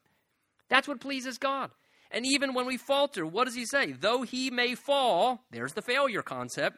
[0.70, 1.72] That's what pleases God.
[2.12, 3.94] And even when we falter, what does he say?
[3.94, 6.78] Though he may fall, there's the failure concept,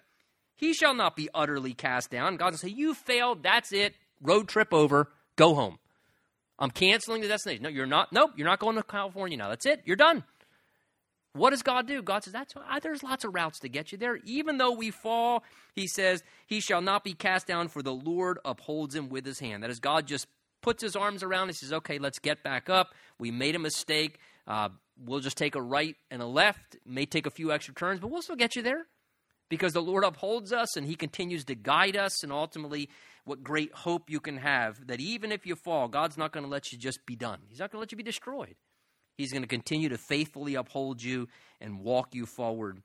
[0.55, 2.37] he shall not be utterly cast down.
[2.37, 3.95] God will say, You failed, that's it.
[4.21, 5.79] Road trip over, go home.
[6.59, 7.63] I'm canceling the destination.
[7.63, 8.13] No, you're not.
[8.13, 9.49] Nope, you're not going to California now.
[9.49, 9.81] That's it.
[9.85, 10.23] You're done.
[11.34, 12.02] What does God do?
[12.04, 14.17] God says, That's there's lots of routes to get you there.
[14.24, 15.43] Even though we fall,
[15.74, 19.39] he says, He shall not be cast down, for the Lord upholds him with his
[19.39, 19.63] hand.
[19.63, 20.28] That is, God just
[20.62, 22.93] puts his arms around and says, Okay, let's get back up.
[23.17, 24.19] We made a mistake.
[24.46, 24.69] Uh,
[25.04, 26.78] we'll just take a right and a left.
[26.86, 28.86] may take a few extra turns, but we'll still get you there
[29.50, 32.22] because the Lord upholds us and He continues to guide us.
[32.22, 32.89] And ultimately,
[33.26, 36.50] what great hope you can have that even if you fall, God's not going to
[36.50, 37.39] let you just be done.
[37.48, 38.56] He's not going to let you be destroyed.
[39.17, 41.28] He's going to continue to faithfully uphold you
[41.62, 42.82] and walk you forward.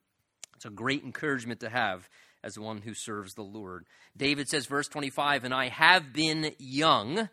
[0.57, 2.09] It's a great encouragement to have
[2.43, 3.87] as one who serves the Lord.
[4.17, 7.29] David says, verse 25, and I have been young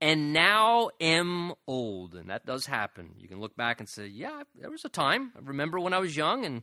[0.00, 2.14] and now am old.
[2.14, 3.14] And that does happen.
[3.18, 5.32] You can look back and say, yeah, there was a time.
[5.36, 6.62] I remember when I was young, and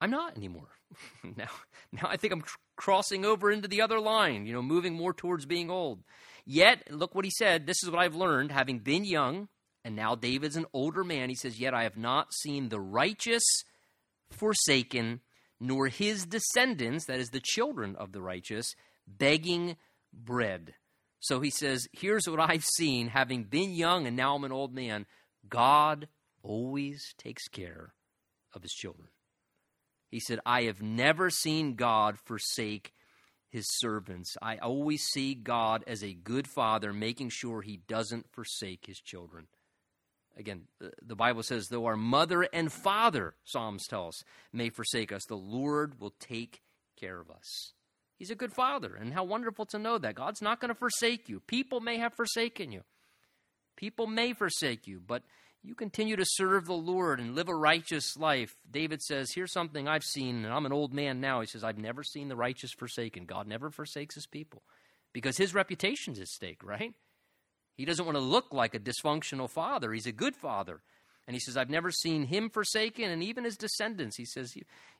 [0.00, 0.68] I'm not anymore.
[1.36, 1.50] now,
[1.92, 5.12] now I think I'm tr- crossing over into the other line, you know, moving more
[5.12, 6.02] towards being old.
[6.46, 7.66] Yet, look what he said.
[7.66, 9.48] This is what I've learned, having been young,
[9.84, 11.28] and now David's an older man.
[11.28, 13.44] He says, Yet I have not seen the righteous
[14.30, 15.20] forsaken,
[15.60, 18.74] nor his descendants, that is, the children of the righteous,
[19.06, 19.76] begging
[20.12, 20.74] bread.
[21.20, 24.74] So he says, Here's what I've seen, having been young and now I'm an old
[24.74, 25.06] man.
[25.48, 26.08] God
[26.42, 27.92] always takes care
[28.54, 29.08] of his children.
[30.10, 32.92] He said, I have never seen God forsake
[33.50, 34.36] his servants.
[34.40, 39.46] I always see God as a good father, making sure he doesn't forsake his children.
[40.36, 40.62] Again,
[41.00, 45.36] the Bible says, though our mother and father, Psalms tell us, may forsake us, the
[45.36, 46.60] Lord will take
[46.98, 47.72] care of us.
[48.18, 48.94] He's a good father.
[48.94, 50.14] And how wonderful to know that.
[50.14, 51.40] God's not going to forsake you.
[51.40, 52.82] People may have forsaken you.
[53.76, 55.22] People may forsake you, but
[55.62, 58.54] you continue to serve the Lord and live a righteous life.
[58.70, 61.40] David says, Here's something I've seen, and I'm an old man now.
[61.40, 63.24] He says, I've never seen the righteous forsaken.
[63.24, 64.62] God never forsakes his people
[65.12, 66.92] because his reputation's at stake, right?
[67.76, 69.92] He doesn't want to look like a dysfunctional father.
[69.92, 70.80] He's a good father.
[71.26, 74.16] And he says, I've never seen him forsaken, and even his descendants.
[74.16, 74.54] He says,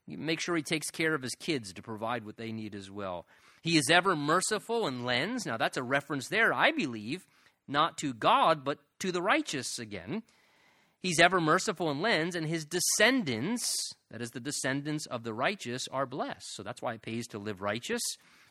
[0.09, 3.27] make sure he takes care of his kids to provide what they need as well.
[3.63, 5.47] He is ever merciful and lends.
[5.47, 7.27] Now, that's a reference there, I believe,
[7.69, 10.23] not to God, but to the righteous again.
[11.01, 15.87] He's ever merciful and lends, and his descendants, that is, the descendants of the righteous,
[15.93, 16.55] are blessed.
[16.55, 18.03] So that's why it pays to live righteous.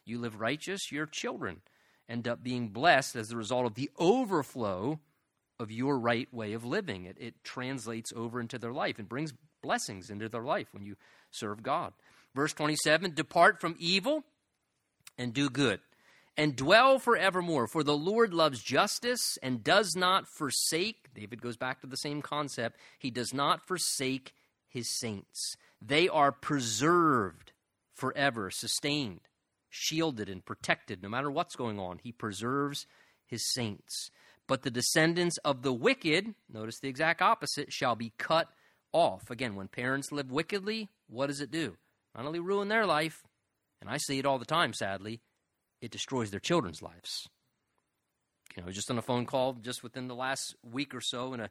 [0.05, 1.61] You live righteous, your children
[2.09, 4.99] end up being blessed as a result of the overflow
[5.59, 7.05] of your right way of living.
[7.05, 10.95] It, it translates over into their life and brings blessings into their life when you
[11.31, 11.93] serve God.
[12.35, 14.23] Verse 27 Depart from evil
[15.17, 15.79] and do good,
[16.35, 17.67] and dwell forevermore.
[17.67, 21.13] For the Lord loves justice and does not forsake.
[21.13, 22.79] David goes back to the same concept.
[22.99, 24.33] He does not forsake
[24.67, 25.55] his saints.
[25.81, 27.51] They are preserved
[27.93, 29.21] forever, sustained,
[29.73, 31.97] shielded, and protected no matter what's going on.
[31.97, 32.85] He preserves
[33.25, 34.11] his saints.
[34.47, 38.49] But the descendants of the wicked, notice the exact opposite, shall be cut
[38.91, 39.31] off.
[39.31, 41.77] Again, when parents live wickedly, what does it do?
[42.15, 43.23] Not only ruin their life,
[43.81, 45.21] and I see it all the time, sadly,
[45.81, 47.27] it destroys their children's lives.
[48.55, 51.39] You know, just on a phone call just within the last week or so in
[51.39, 51.49] a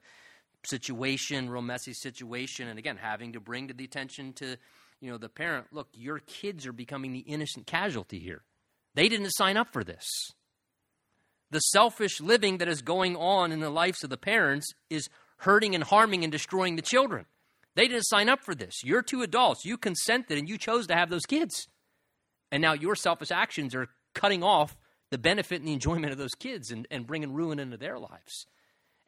[0.65, 4.57] situation, real messy situation, and again, having to bring to the attention to,
[5.03, 8.43] you know, the parent, look, your kids are becoming the innocent casualty here.
[8.95, 10.07] They didn't sign up for this.
[11.51, 15.75] The selfish living that is going on in the lives of the parents is hurting
[15.75, 17.27] and harming and destroying the children.
[17.75, 18.85] They didn't sign up for this.
[18.85, 19.65] You're two adults.
[19.65, 21.67] You consented and you chose to have those kids.
[22.53, 24.77] And now your selfish actions are cutting off
[25.11, 28.47] the benefit and the enjoyment of those kids and, and bringing ruin into their lives.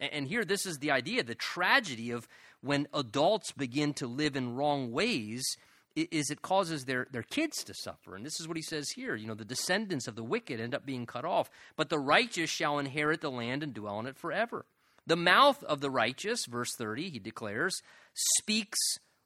[0.01, 2.27] And, and here, this is the idea the tragedy of
[2.62, 5.57] when adults begin to live in wrong ways
[5.97, 8.16] is it causes their, their kids to suffer.
[8.16, 9.14] And this is what he says here.
[9.14, 12.51] You know, the descendants of the wicked end up being cut off, but the righteous
[12.51, 14.66] shall inherit the land and dwell in it forever.
[15.07, 17.80] The mouth of the righteous, verse 30, he declares,
[18.14, 18.78] speaks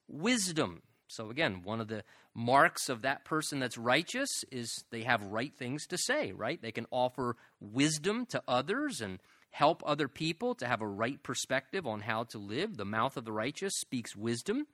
[0.09, 0.83] wisdom.
[1.07, 2.05] So, again, one of the
[2.35, 6.61] marks of that person that's righteous is they have right things to say, right?
[6.61, 11.87] They can offer wisdom to others and help other people to have a right perspective
[11.87, 12.77] on how to live.
[12.77, 14.67] The mouth of the righteous speaks wisdom,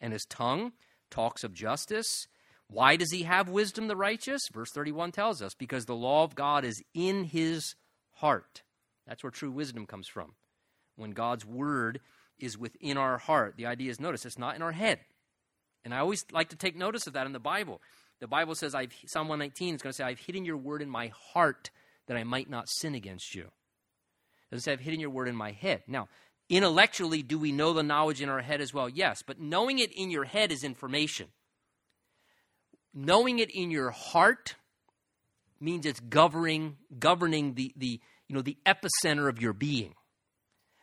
[0.00, 0.72] and his tongue
[1.10, 2.26] talks of justice.
[2.68, 4.48] Why does he have wisdom, the righteous?
[4.52, 7.74] Verse 31 tells us because the law of God is in his
[8.12, 8.62] heart.
[9.06, 10.34] That's where true wisdom comes from.
[10.96, 12.00] When God's word
[12.38, 15.00] is within our heart, the idea is notice, it's not in our head.
[15.84, 17.80] And I always like to take notice of that in the Bible.
[18.20, 20.90] The Bible says, I've, Psalm 119 is going to say, I've hidden your word in
[20.90, 21.70] my heart
[22.06, 23.42] that I might not sin against you.
[23.42, 25.82] It doesn't say, I've hidden your word in my head.
[25.86, 26.08] Now,
[26.50, 28.88] intellectually, do we know the knowledge in our head as well?
[28.88, 31.28] Yes, but knowing it in your head is information.
[32.92, 34.56] Knowing it in your heart
[35.60, 39.94] means it's governing, governing the, the, you know, the epicenter of your being.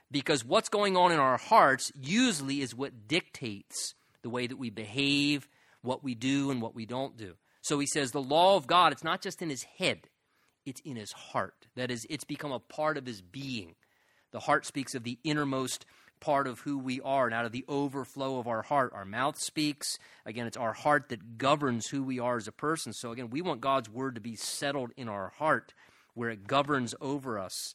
[0.10, 4.70] Because what's going on in our hearts usually is what dictates the way that we
[4.70, 5.50] behave,
[5.82, 7.34] what we do, and what we don't do.
[7.62, 10.08] So he says the law of God, it's not just in his head,
[10.66, 11.68] it's in his heart.
[11.76, 13.76] That is, it's become a part of his being.
[14.32, 15.86] The heart speaks of the innermost
[16.20, 19.38] part of who we are, and out of the overflow of our heart, our mouth
[19.40, 19.98] speaks.
[20.26, 22.94] Again, it's our heart that governs who we are as a person.
[22.94, 25.74] So, again, we want God's word to be settled in our heart
[26.14, 27.74] where it governs over us.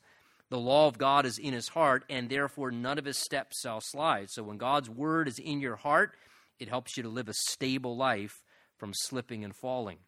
[0.51, 3.81] The law of God is in his heart, and therefore none of his steps shall
[3.81, 4.29] slide.
[4.31, 6.17] So, when God's word is in your heart,
[6.59, 8.43] it helps you to live a stable life
[8.77, 9.99] from slipping and falling.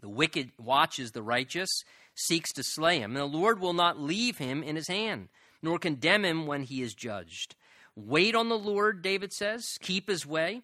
[0.00, 1.68] The wicked watches the righteous,
[2.14, 5.28] seeks to slay him, and the Lord will not leave him in his hand,
[5.62, 7.54] nor condemn him when he is judged.
[7.96, 10.62] Wait on the Lord, David says, keep his way,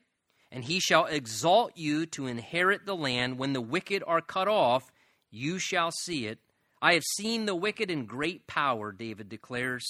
[0.53, 3.39] and he shall exalt you to inherit the land.
[3.39, 4.93] When the wicked are cut off,
[5.31, 6.39] you shall see it.
[6.81, 9.85] I have seen the wicked in great power, David declares,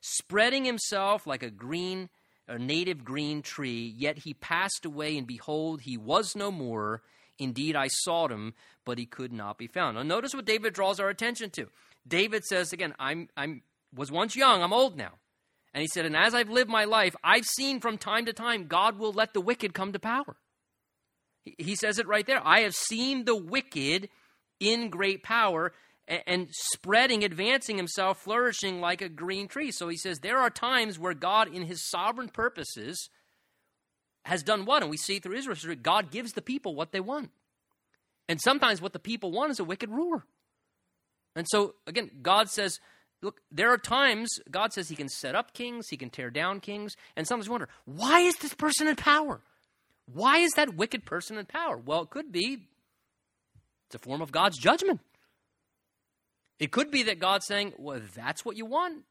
[0.00, 2.08] spreading himself like a green
[2.48, 7.02] a native green tree, yet he passed away, and behold, he was no more.
[7.38, 8.54] Indeed, I sought him,
[8.84, 9.96] but he could not be found.
[9.96, 11.68] Now, notice what David draws our attention to.
[12.06, 13.62] David says again, I'm, I'm
[13.94, 15.12] was once young, I'm old now.
[15.74, 18.66] And he said, And as I've lived my life, I've seen from time to time
[18.66, 20.36] God will let the wicked come to power.
[21.58, 22.40] He, says it right there.
[22.44, 24.08] I have seen the wicked
[24.58, 25.72] in great power,
[26.08, 29.70] and spreading, advancing himself, flourishing like a green tree.
[29.70, 33.10] So he says there are times where God, in his sovereign purposes,
[34.24, 34.82] has done what?
[34.82, 37.30] And we see through Israel history, God gives the people what they want.
[38.28, 40.24] And sometimes what the people want is a wicked ruler.
[41.36, 42.80] And so, again, God says,
[43.22, 46.60] look, there are times God says he can set up kings, he can tear down
[46.60, 49.40] kings, and sometimes you wonder, why is this person in power?
[50.12, 51.76] Why is that wicked person in power?
[51.76, 52.68] Well, it could be
[53.86, 55.00] it's a form of God's judgment.
[56.58, 59.04] It could be that God's saying, Well, that's what you want.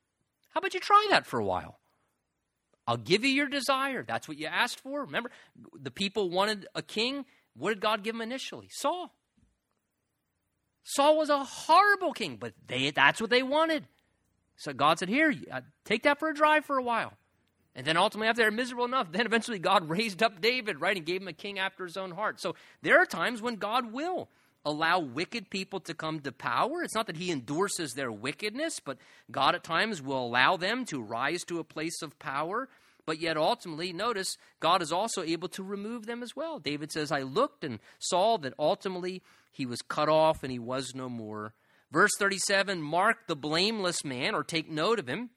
[0.49, 1.79] How about you try that for a while?
[2.87, 4.03] I'll give you your desire.
[4.03, 5.01] That's what you asked for.
[5.01, 5.31] Remember,
[5.73, 7.25] the people wanted a king.
[7.57, 8.67] What did God give them initially?
[8.71, 9.13] Saul.
[10.83, 13.87] Saul was a horrible king, but they, that's what they wanted.
[14.57, 17.13] So God said, Here, uh, take that for a drive for a while.
[17.75, 21.05] And then ultimately, after they're miserable enough, then eventually God raised up David, right, and
[21.05, 22.39] gave him a king after his own heart.
[22.39, 24.29] So there are times when God will
[24.65, 26.81] allow wicked people to come to power.
[26.81, 28.97] It's not that he endorses their wickedness, but
[29.29, 32.67] God at times will allow them to rise to a place of power.
[33.05, 36.57] But yet, ultimately, notice God is also able to remove them as well.
[36.57, 40.93] David says, I looked and saw that ultimately he was cut off and he was
[40.95, 41.53] no more.
[41.91, 45.29] Verse 37 Mark the blameless man, or take note of him.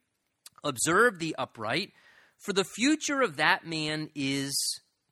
[0.64, 1.92] Observe the upright,
[2.38, 4.54] for the future of that man is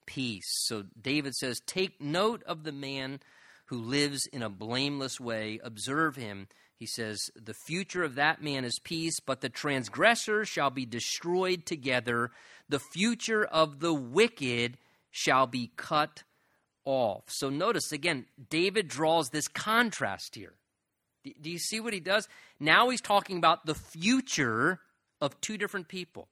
[0.07, 0.49] peace.
[0.65, 3.21] So David says, Take note of the man
[3.67, 5.61] who lives in a blameless way.
[5.63, 6.49] Observe him.
[6.77, 11.67] He says, The future of that man is peace, but the transgressor shall be destroyed
[11.67, 12.31] together.
[12.69, 14.79] The future of the wicked
[15.11, 16.23] shall be cut
[16.85, 17.25] off.
[17.29, 20.55] So notice again, David draws this contrast here.
[21.41, 22.29] Do you see what he does?
[22.61, 24.81] Now he's talking about the future
[25.21, 26.29] of two different people.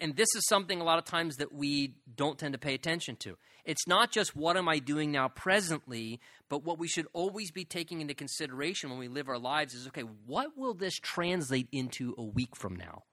[0.00, 3.16] And this is something a lot of times that we don't tend to pay attention
[3.16, 3.36] to.
[3.66, 7.64] It's not just what am I doing now presently, but what we should always be
[7.64, 12.14] taking into consideration when we live our lives is okay, what will this translate into
[12.16, 13.04] a week from now?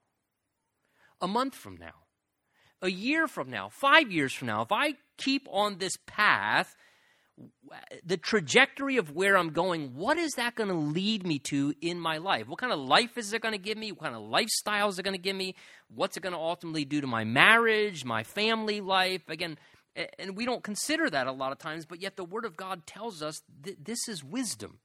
[1.20, 2.06] A month from now?
[2.80, 3.68] A year from now?
[3.68, 4.62] Five years from now?
[4.62, 6.74] If I keep on this path,
[8.04, 11.98] the trajectory of where I'm going, what is that going to lead me to in
[11.98, 12.48] my life?
[12.48, 13.92] What kind of life is it going to give me?
[13.92, 15.54] What kind of lifestyle is it going to give me?
[15.88, 19.22] What's it going to ultimately do to my marriage, my family life?
[19.28, 19.58] Again,
[20.18, 22.86] and we don't consider that a lot of times, but yet the Word of God
[22.86, 24.78] tells us th- this is wisdom.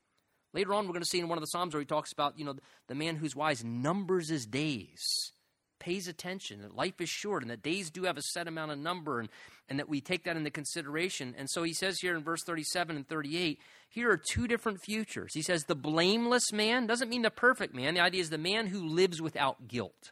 [0.53, 2.39] Later on, we're going to see in one of the Psalms where he talks about,
[2.39, 2.55] you know,
[2.87, 5.31] the man who's wise numbers his days,
[5.79, 8.79] pays attention, that life is short, and that days do have a set amount of
[8.79, 9.29] number, and,
[9.69, 11.35] and that we take that into consideration.
[11.37, 13.59] And so he says here in verse 37 and 38,
[13.89, 15.31] here are two different futures.
[15.33, 17.93] He says, the blameless man doesn't mean the perfect man.
[17.93, 20.11] The idea is the man who lives without guilt.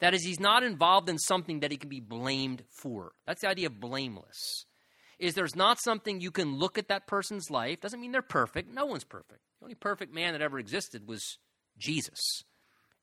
[0.00, 3.12] That is, he's not involved in something that he can be blamed for.
[3.26, 4.64] That's the idea of blameless.
[5.18, 7.80] is there's not something you can look at that person's life.
[7.80, 8.72] Doesn't mean they're perfect.
[8.72, 9.40] No one's perfect.
[9.60, 11.38] The only perfect man that ever existed was
[11.78, 12.42] Jesus.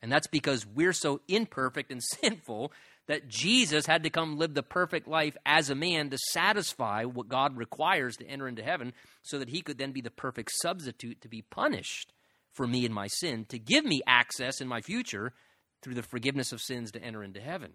[0.02, 2.74] And that's because we're so imperfect and sinful
[3.10, 7.28] that Jesus had to come live the perfect life as a man to satisfy what
[7.28, 8.94] God requires to enter into heaven
[9.24, 12.14] so that he could then be the perfect substitute to be punished
[12.52, 15.34] for me and my sin, to give me access in my future
[15.82, 17.72] through the forgiveness of sins to enter into heaven.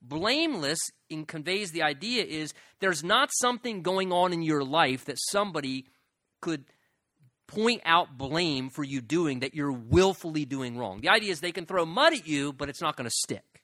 [0.00, 0.78] Blameless
[1.26, 5.84] conveys the idea is there's not something going on in your life that somebody
[6.40, 6.64] could
[7.46, 11.02] point out blame for you doing that you're willfully doing wrong.
[11.02, 13.55] The idea is they can throw mud at you, but it's not going to stick.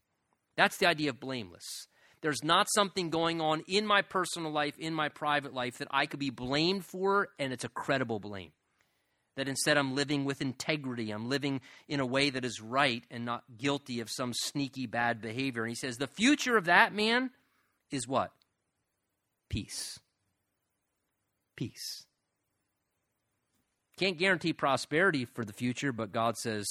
[0.57, 1.87] That's the idea of blameless.
[2.21, 6.07] There's not something going on in my personal life, in my private life, that I
[6.07, 8.53] could be blamed for, and it's a credible blame.
[9.37, 13.25] That instead I'm living with integrity, I'm living in a way that is right and
[13.25, 15.63] not guilty of some sneaky bad behavior.
[15.63, 17.31] And he says, the future of that man
[17.91, 18.31] is what?
[19.49, 19.99] Peace.
[21.57, 22.07] Peace.
[23.99, 26.67] Can't guarantee prosperity for the future, but God says,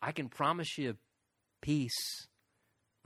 [0.00, 0.96] I can promise you
[1.62, 2.28] peace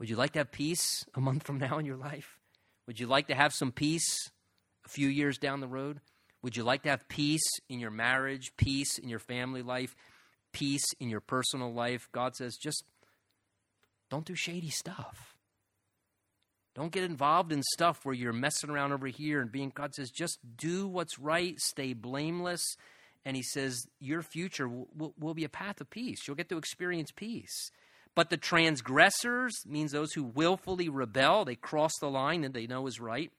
[0.01, 2.39] would you like to have peace a month from now in your life?
[2.87, 4.31] Would you like to have some peace
[4.83, 6.01] a few years down the road?
[6.41, 9.95] Would you like to have peace in your marriage, peace in your family life,
[10.53, 12.09] peace in your personal life?
[12.11, 12.83] God says, just
[14.09, 15.35] don't do shady stuff.
[16.73, 20.09] Don't get involved in stuff where you're messing around over here and being, God says,
[20.09, 22.75] just do what's right, stay blameless.
[23.23, 26.27] And He says, your future will, will, will be a path of peace.
[26.27, 27.69] You'll get to experience peace.
[28.15, 32.87] But the transgressors, means those who willfully rebel, they cross the line that they know
[32.87, 33.31] is right,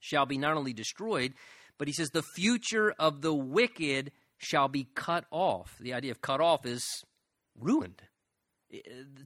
[0.00, 1.34] shall be not only destroyed,
[1.76, 5.76] but he says the future of the wicked shall be cut off.
[5.78, 6.84] The idea of cut off is
[7.58, 8.02] ruined.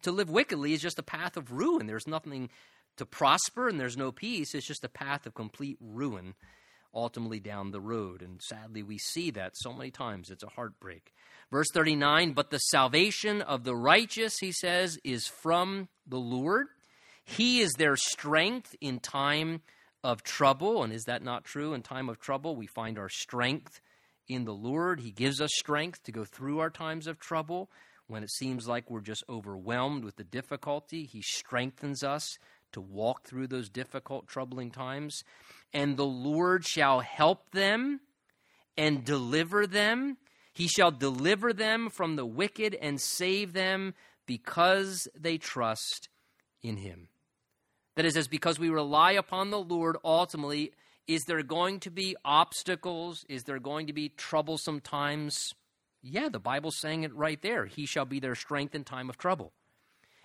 [0.02, 1.86] To live wickedly is just a path of ruin.
[1.86, 2.50] There's nothing
[2.96, 4.54] to prosper and there's no peace.
[4.54, 6.34] It's just a path of complete ruin
[6.94, 8.22] ultimately down the road.
[8.22, 10.30] And sadly, we see that so many times.
[10.30, 11.12] It's a heartbreak.
[11.50, 16.68] Verse 39 But the salvation of the righteous, he says, is from the Lord.
[17.24, 19.62] He is their strength in time
[20.02, 20.82] of trouble.
[20.82, 21.74] And is that not true?
[21.74, 23.80] In time of trouble, we find our strength
[24.28, 25.00] in the Lord.
[25.00, 27.70] He gives us strength to go through our times of trouble.
[28.08, 32.38] When it seems like we're just overwhelmed with the difficulty, He strengthens us
[32.72, 35.22] to walk through those difficult, troubling times.
[35.72, 38.00] And the Lord shall help them
[38.76, 40.16] and deliver them
[40.52, 43.94] he shall deliver them from the wicked and save them
[44.26, 46.08] because they trust
[46.62, 47.08] in him.
[47.96, 50.72] That is, as because we rely upon the Lord, ultimately,
[51.06, 53.24] is there going to be obstacles?
[53.28, 55.38] Is there going to be troublesome times?
[56.02, 57.66] Yeah, the Bible's saying it right there.
[57.66, 59.52] He shall be their strength in time of trouble.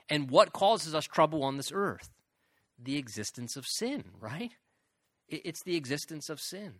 [0.09, 2.09] And what causes us trouble on this earth?
[2.81, 4.51] The existence of sin, right?
[5.27, 6.75] It's the existence of sin.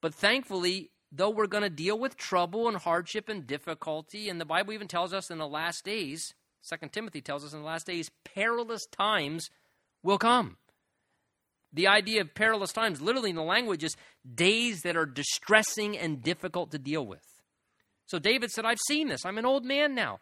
[0.00, 4.44] But thankfully, though we're going to deal with trouble and hardship and difficulty, and the
[4.44, 7.86] Bible even tells us in the last days, Second Timothy tells us in the last
[7.86, 9.50] days, perilous times
[10.02, 10.56] will come.
[11.72, 13.96] The idea of perilous times, literally in the language, is
[14.34, 17.24] days that are distressing and difficult to deal with.
[18.06, 19.26] So David said, I've seen this.
[19.26, 20.20] I'm an old man now.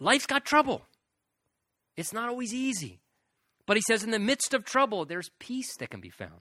[0.00, 0.86] Life's got trouble.
[1.96, 3.01] It's not always easy.
[3.66, 6.40] But he says, in the midst of trouble, there's peace that can be found.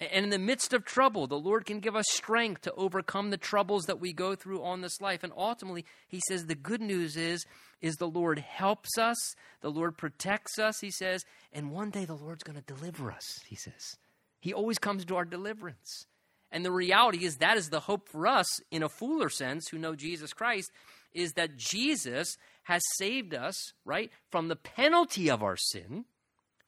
[0.00, 3.36] And in the midst of trouble, the Lord can give us strength to overcome the
[3.36, 5.22] troubles that we go through on this life.
[5.22, 7.44] And ultimately, he says the good news is
[7.80, 9.16] is the Lord helps us,
[9.60, 11.22] the Lord protects us, he says,
[11.52, 13.96] and one day the Lord's going to deliver us, he says.
[14.40, 16.06] He always comes to our deliverance.
[16.50, 19.78] And the reality is that is the hope for us in a fuller sense who
[19.78, 20.70] know Jesus Christ
[21.12, 26.06] is that Jesus has saved us, right, from the penalty of our sin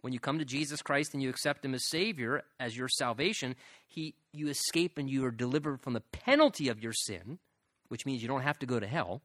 [0.06, 3.56] when you come to Jesus Christ and you accept him as Savior, as your salvation,
[3.88, 7.40] he, you escape and you are delivered from the penalty of your sin,
[7.88, 9.20] which means you don't have to go to hell.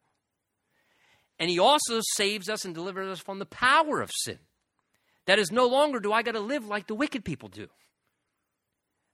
[1.38, 4.40] And he also saves us and delivers us from the power of sin.
[5.28, 7.68] That is, no longer do I got to live like the wicked people do.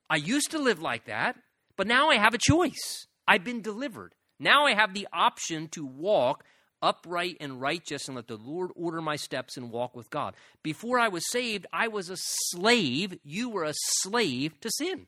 [0.10, 1.36] I used to live like that,
[1.76, 3.08] but now I have a choice.
[3.28, 4.16] I've been delivered.
[4.40, 6.46] Now I have the option to walk
[6.82, 10.36] upright and righteous and let the Lord order my steps and walk with God.
[10.64, 13.18] Before I was saved, I was a slave.
[13.24, 15.08] You were a slave to sin.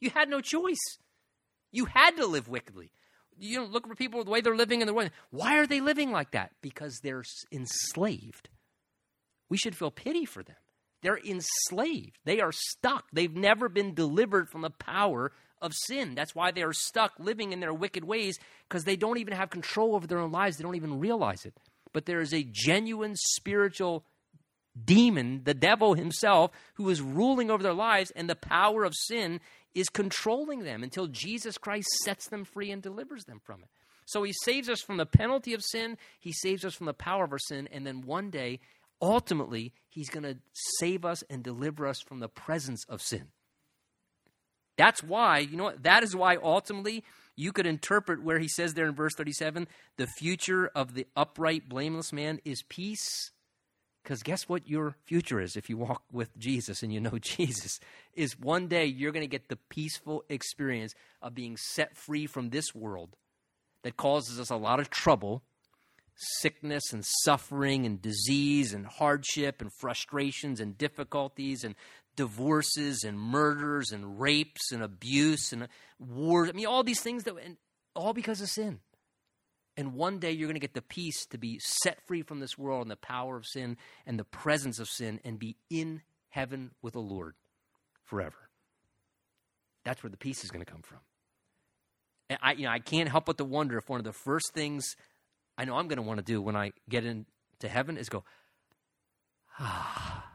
[0.00, 0.98] You had no choice.
[1.72, 2.90] You had to live wickedly.
[3.38, 5.10] You look for people the way they're living in the way.
[5.30, 6.52] Why are they living like that?
[6.62, 8.48] Because they're enslaved.
[9.48, 10.56] We should feel pity for them.
[11.02, 12.18] They're enslaved.
[12.24, 13.04] They are stuck.
[13.12, 15.32] They've never been delivered from the power
[15.66, 16.14] of sin.
[16.14, 18.38] That's why they are stuck living in their wicked ways
[18.68, 20.56] because they don't even have control over their own lives.
[20.56, 21.54] They don't even realize it.
[21.92, 24.04] But there is a genuine spiritual
[24.82, 29.40] demon, the devil himself, who is ruling over their lives, and the power of sin
[29.74, 33.68] is controlling them until Jesus Christ sets them free and delivers them from it.
[34.06, 37.24] So he saves us from the penalty of sin, he saves us from the power
[37.24, 38.60] of our sin, and then one day,
[39.02, 40.38] ultimately, he's going to
[40.78, 43.28] save us and deliver us from the presence of sin.
[44.76, 45.82] That's why, you know what?
[45.82, 47.04] That is why ultimately
[47.34, 51.68] you could interpret where he says there in verse 37 the future of the upright,
[51.68, 53.32] blameless man is peace.
[54.02, 57.80] Because guess what your future is if you walk with Jesus and you know Jesus?
[58.14, 62.50] Is one day you're going to get the peaceful experience of being set free from
[62.50, 63.16] this world
[63.82, 65.42] that causes us a lot of trouble
[66.16, 71.74] sickness and suffering and disease and hardship and frustrations and difficulties and
[72.16, 76.48] divorces and murders and rapes and abuse and wars.
[76.48, 77.56] I mean, all these things that, and
[77.94, 78.80] all because of sin.
[79.76, 82.56] And one day you're going to get the peace to be set free from this
[82.56, 86.70] world and the power of sin and the presence of sin and be in heaven
[86.80, 87.34] with the Lord
[88.04, 88.48] forever.
[89.84, 90.98] That's where the peace is going to come from.
[92.30, 94.52] And I, you know, I can't help but to wonder if one of the first
[94.54, 94.96] things
[95.58, 98.24] I know I'm going to want to do when I get into heaven is go,
[99.58, 100.25] ah.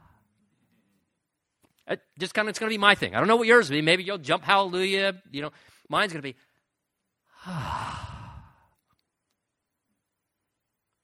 [1.92, 3.14] It just kind of, it's going to be my thing.
[3.14, 3.82] I don't know what yours will be.
[3.82, 5.22] Maybe you'll jump hallelujah.
[5.30, 5.52] You know,
[5.90, 6.36] mine's going to be.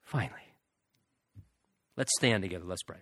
[0.03, 0.33] Finally.
[1.97, 2.63] Let's stand together.
[2.65, 2.95] Let's pray.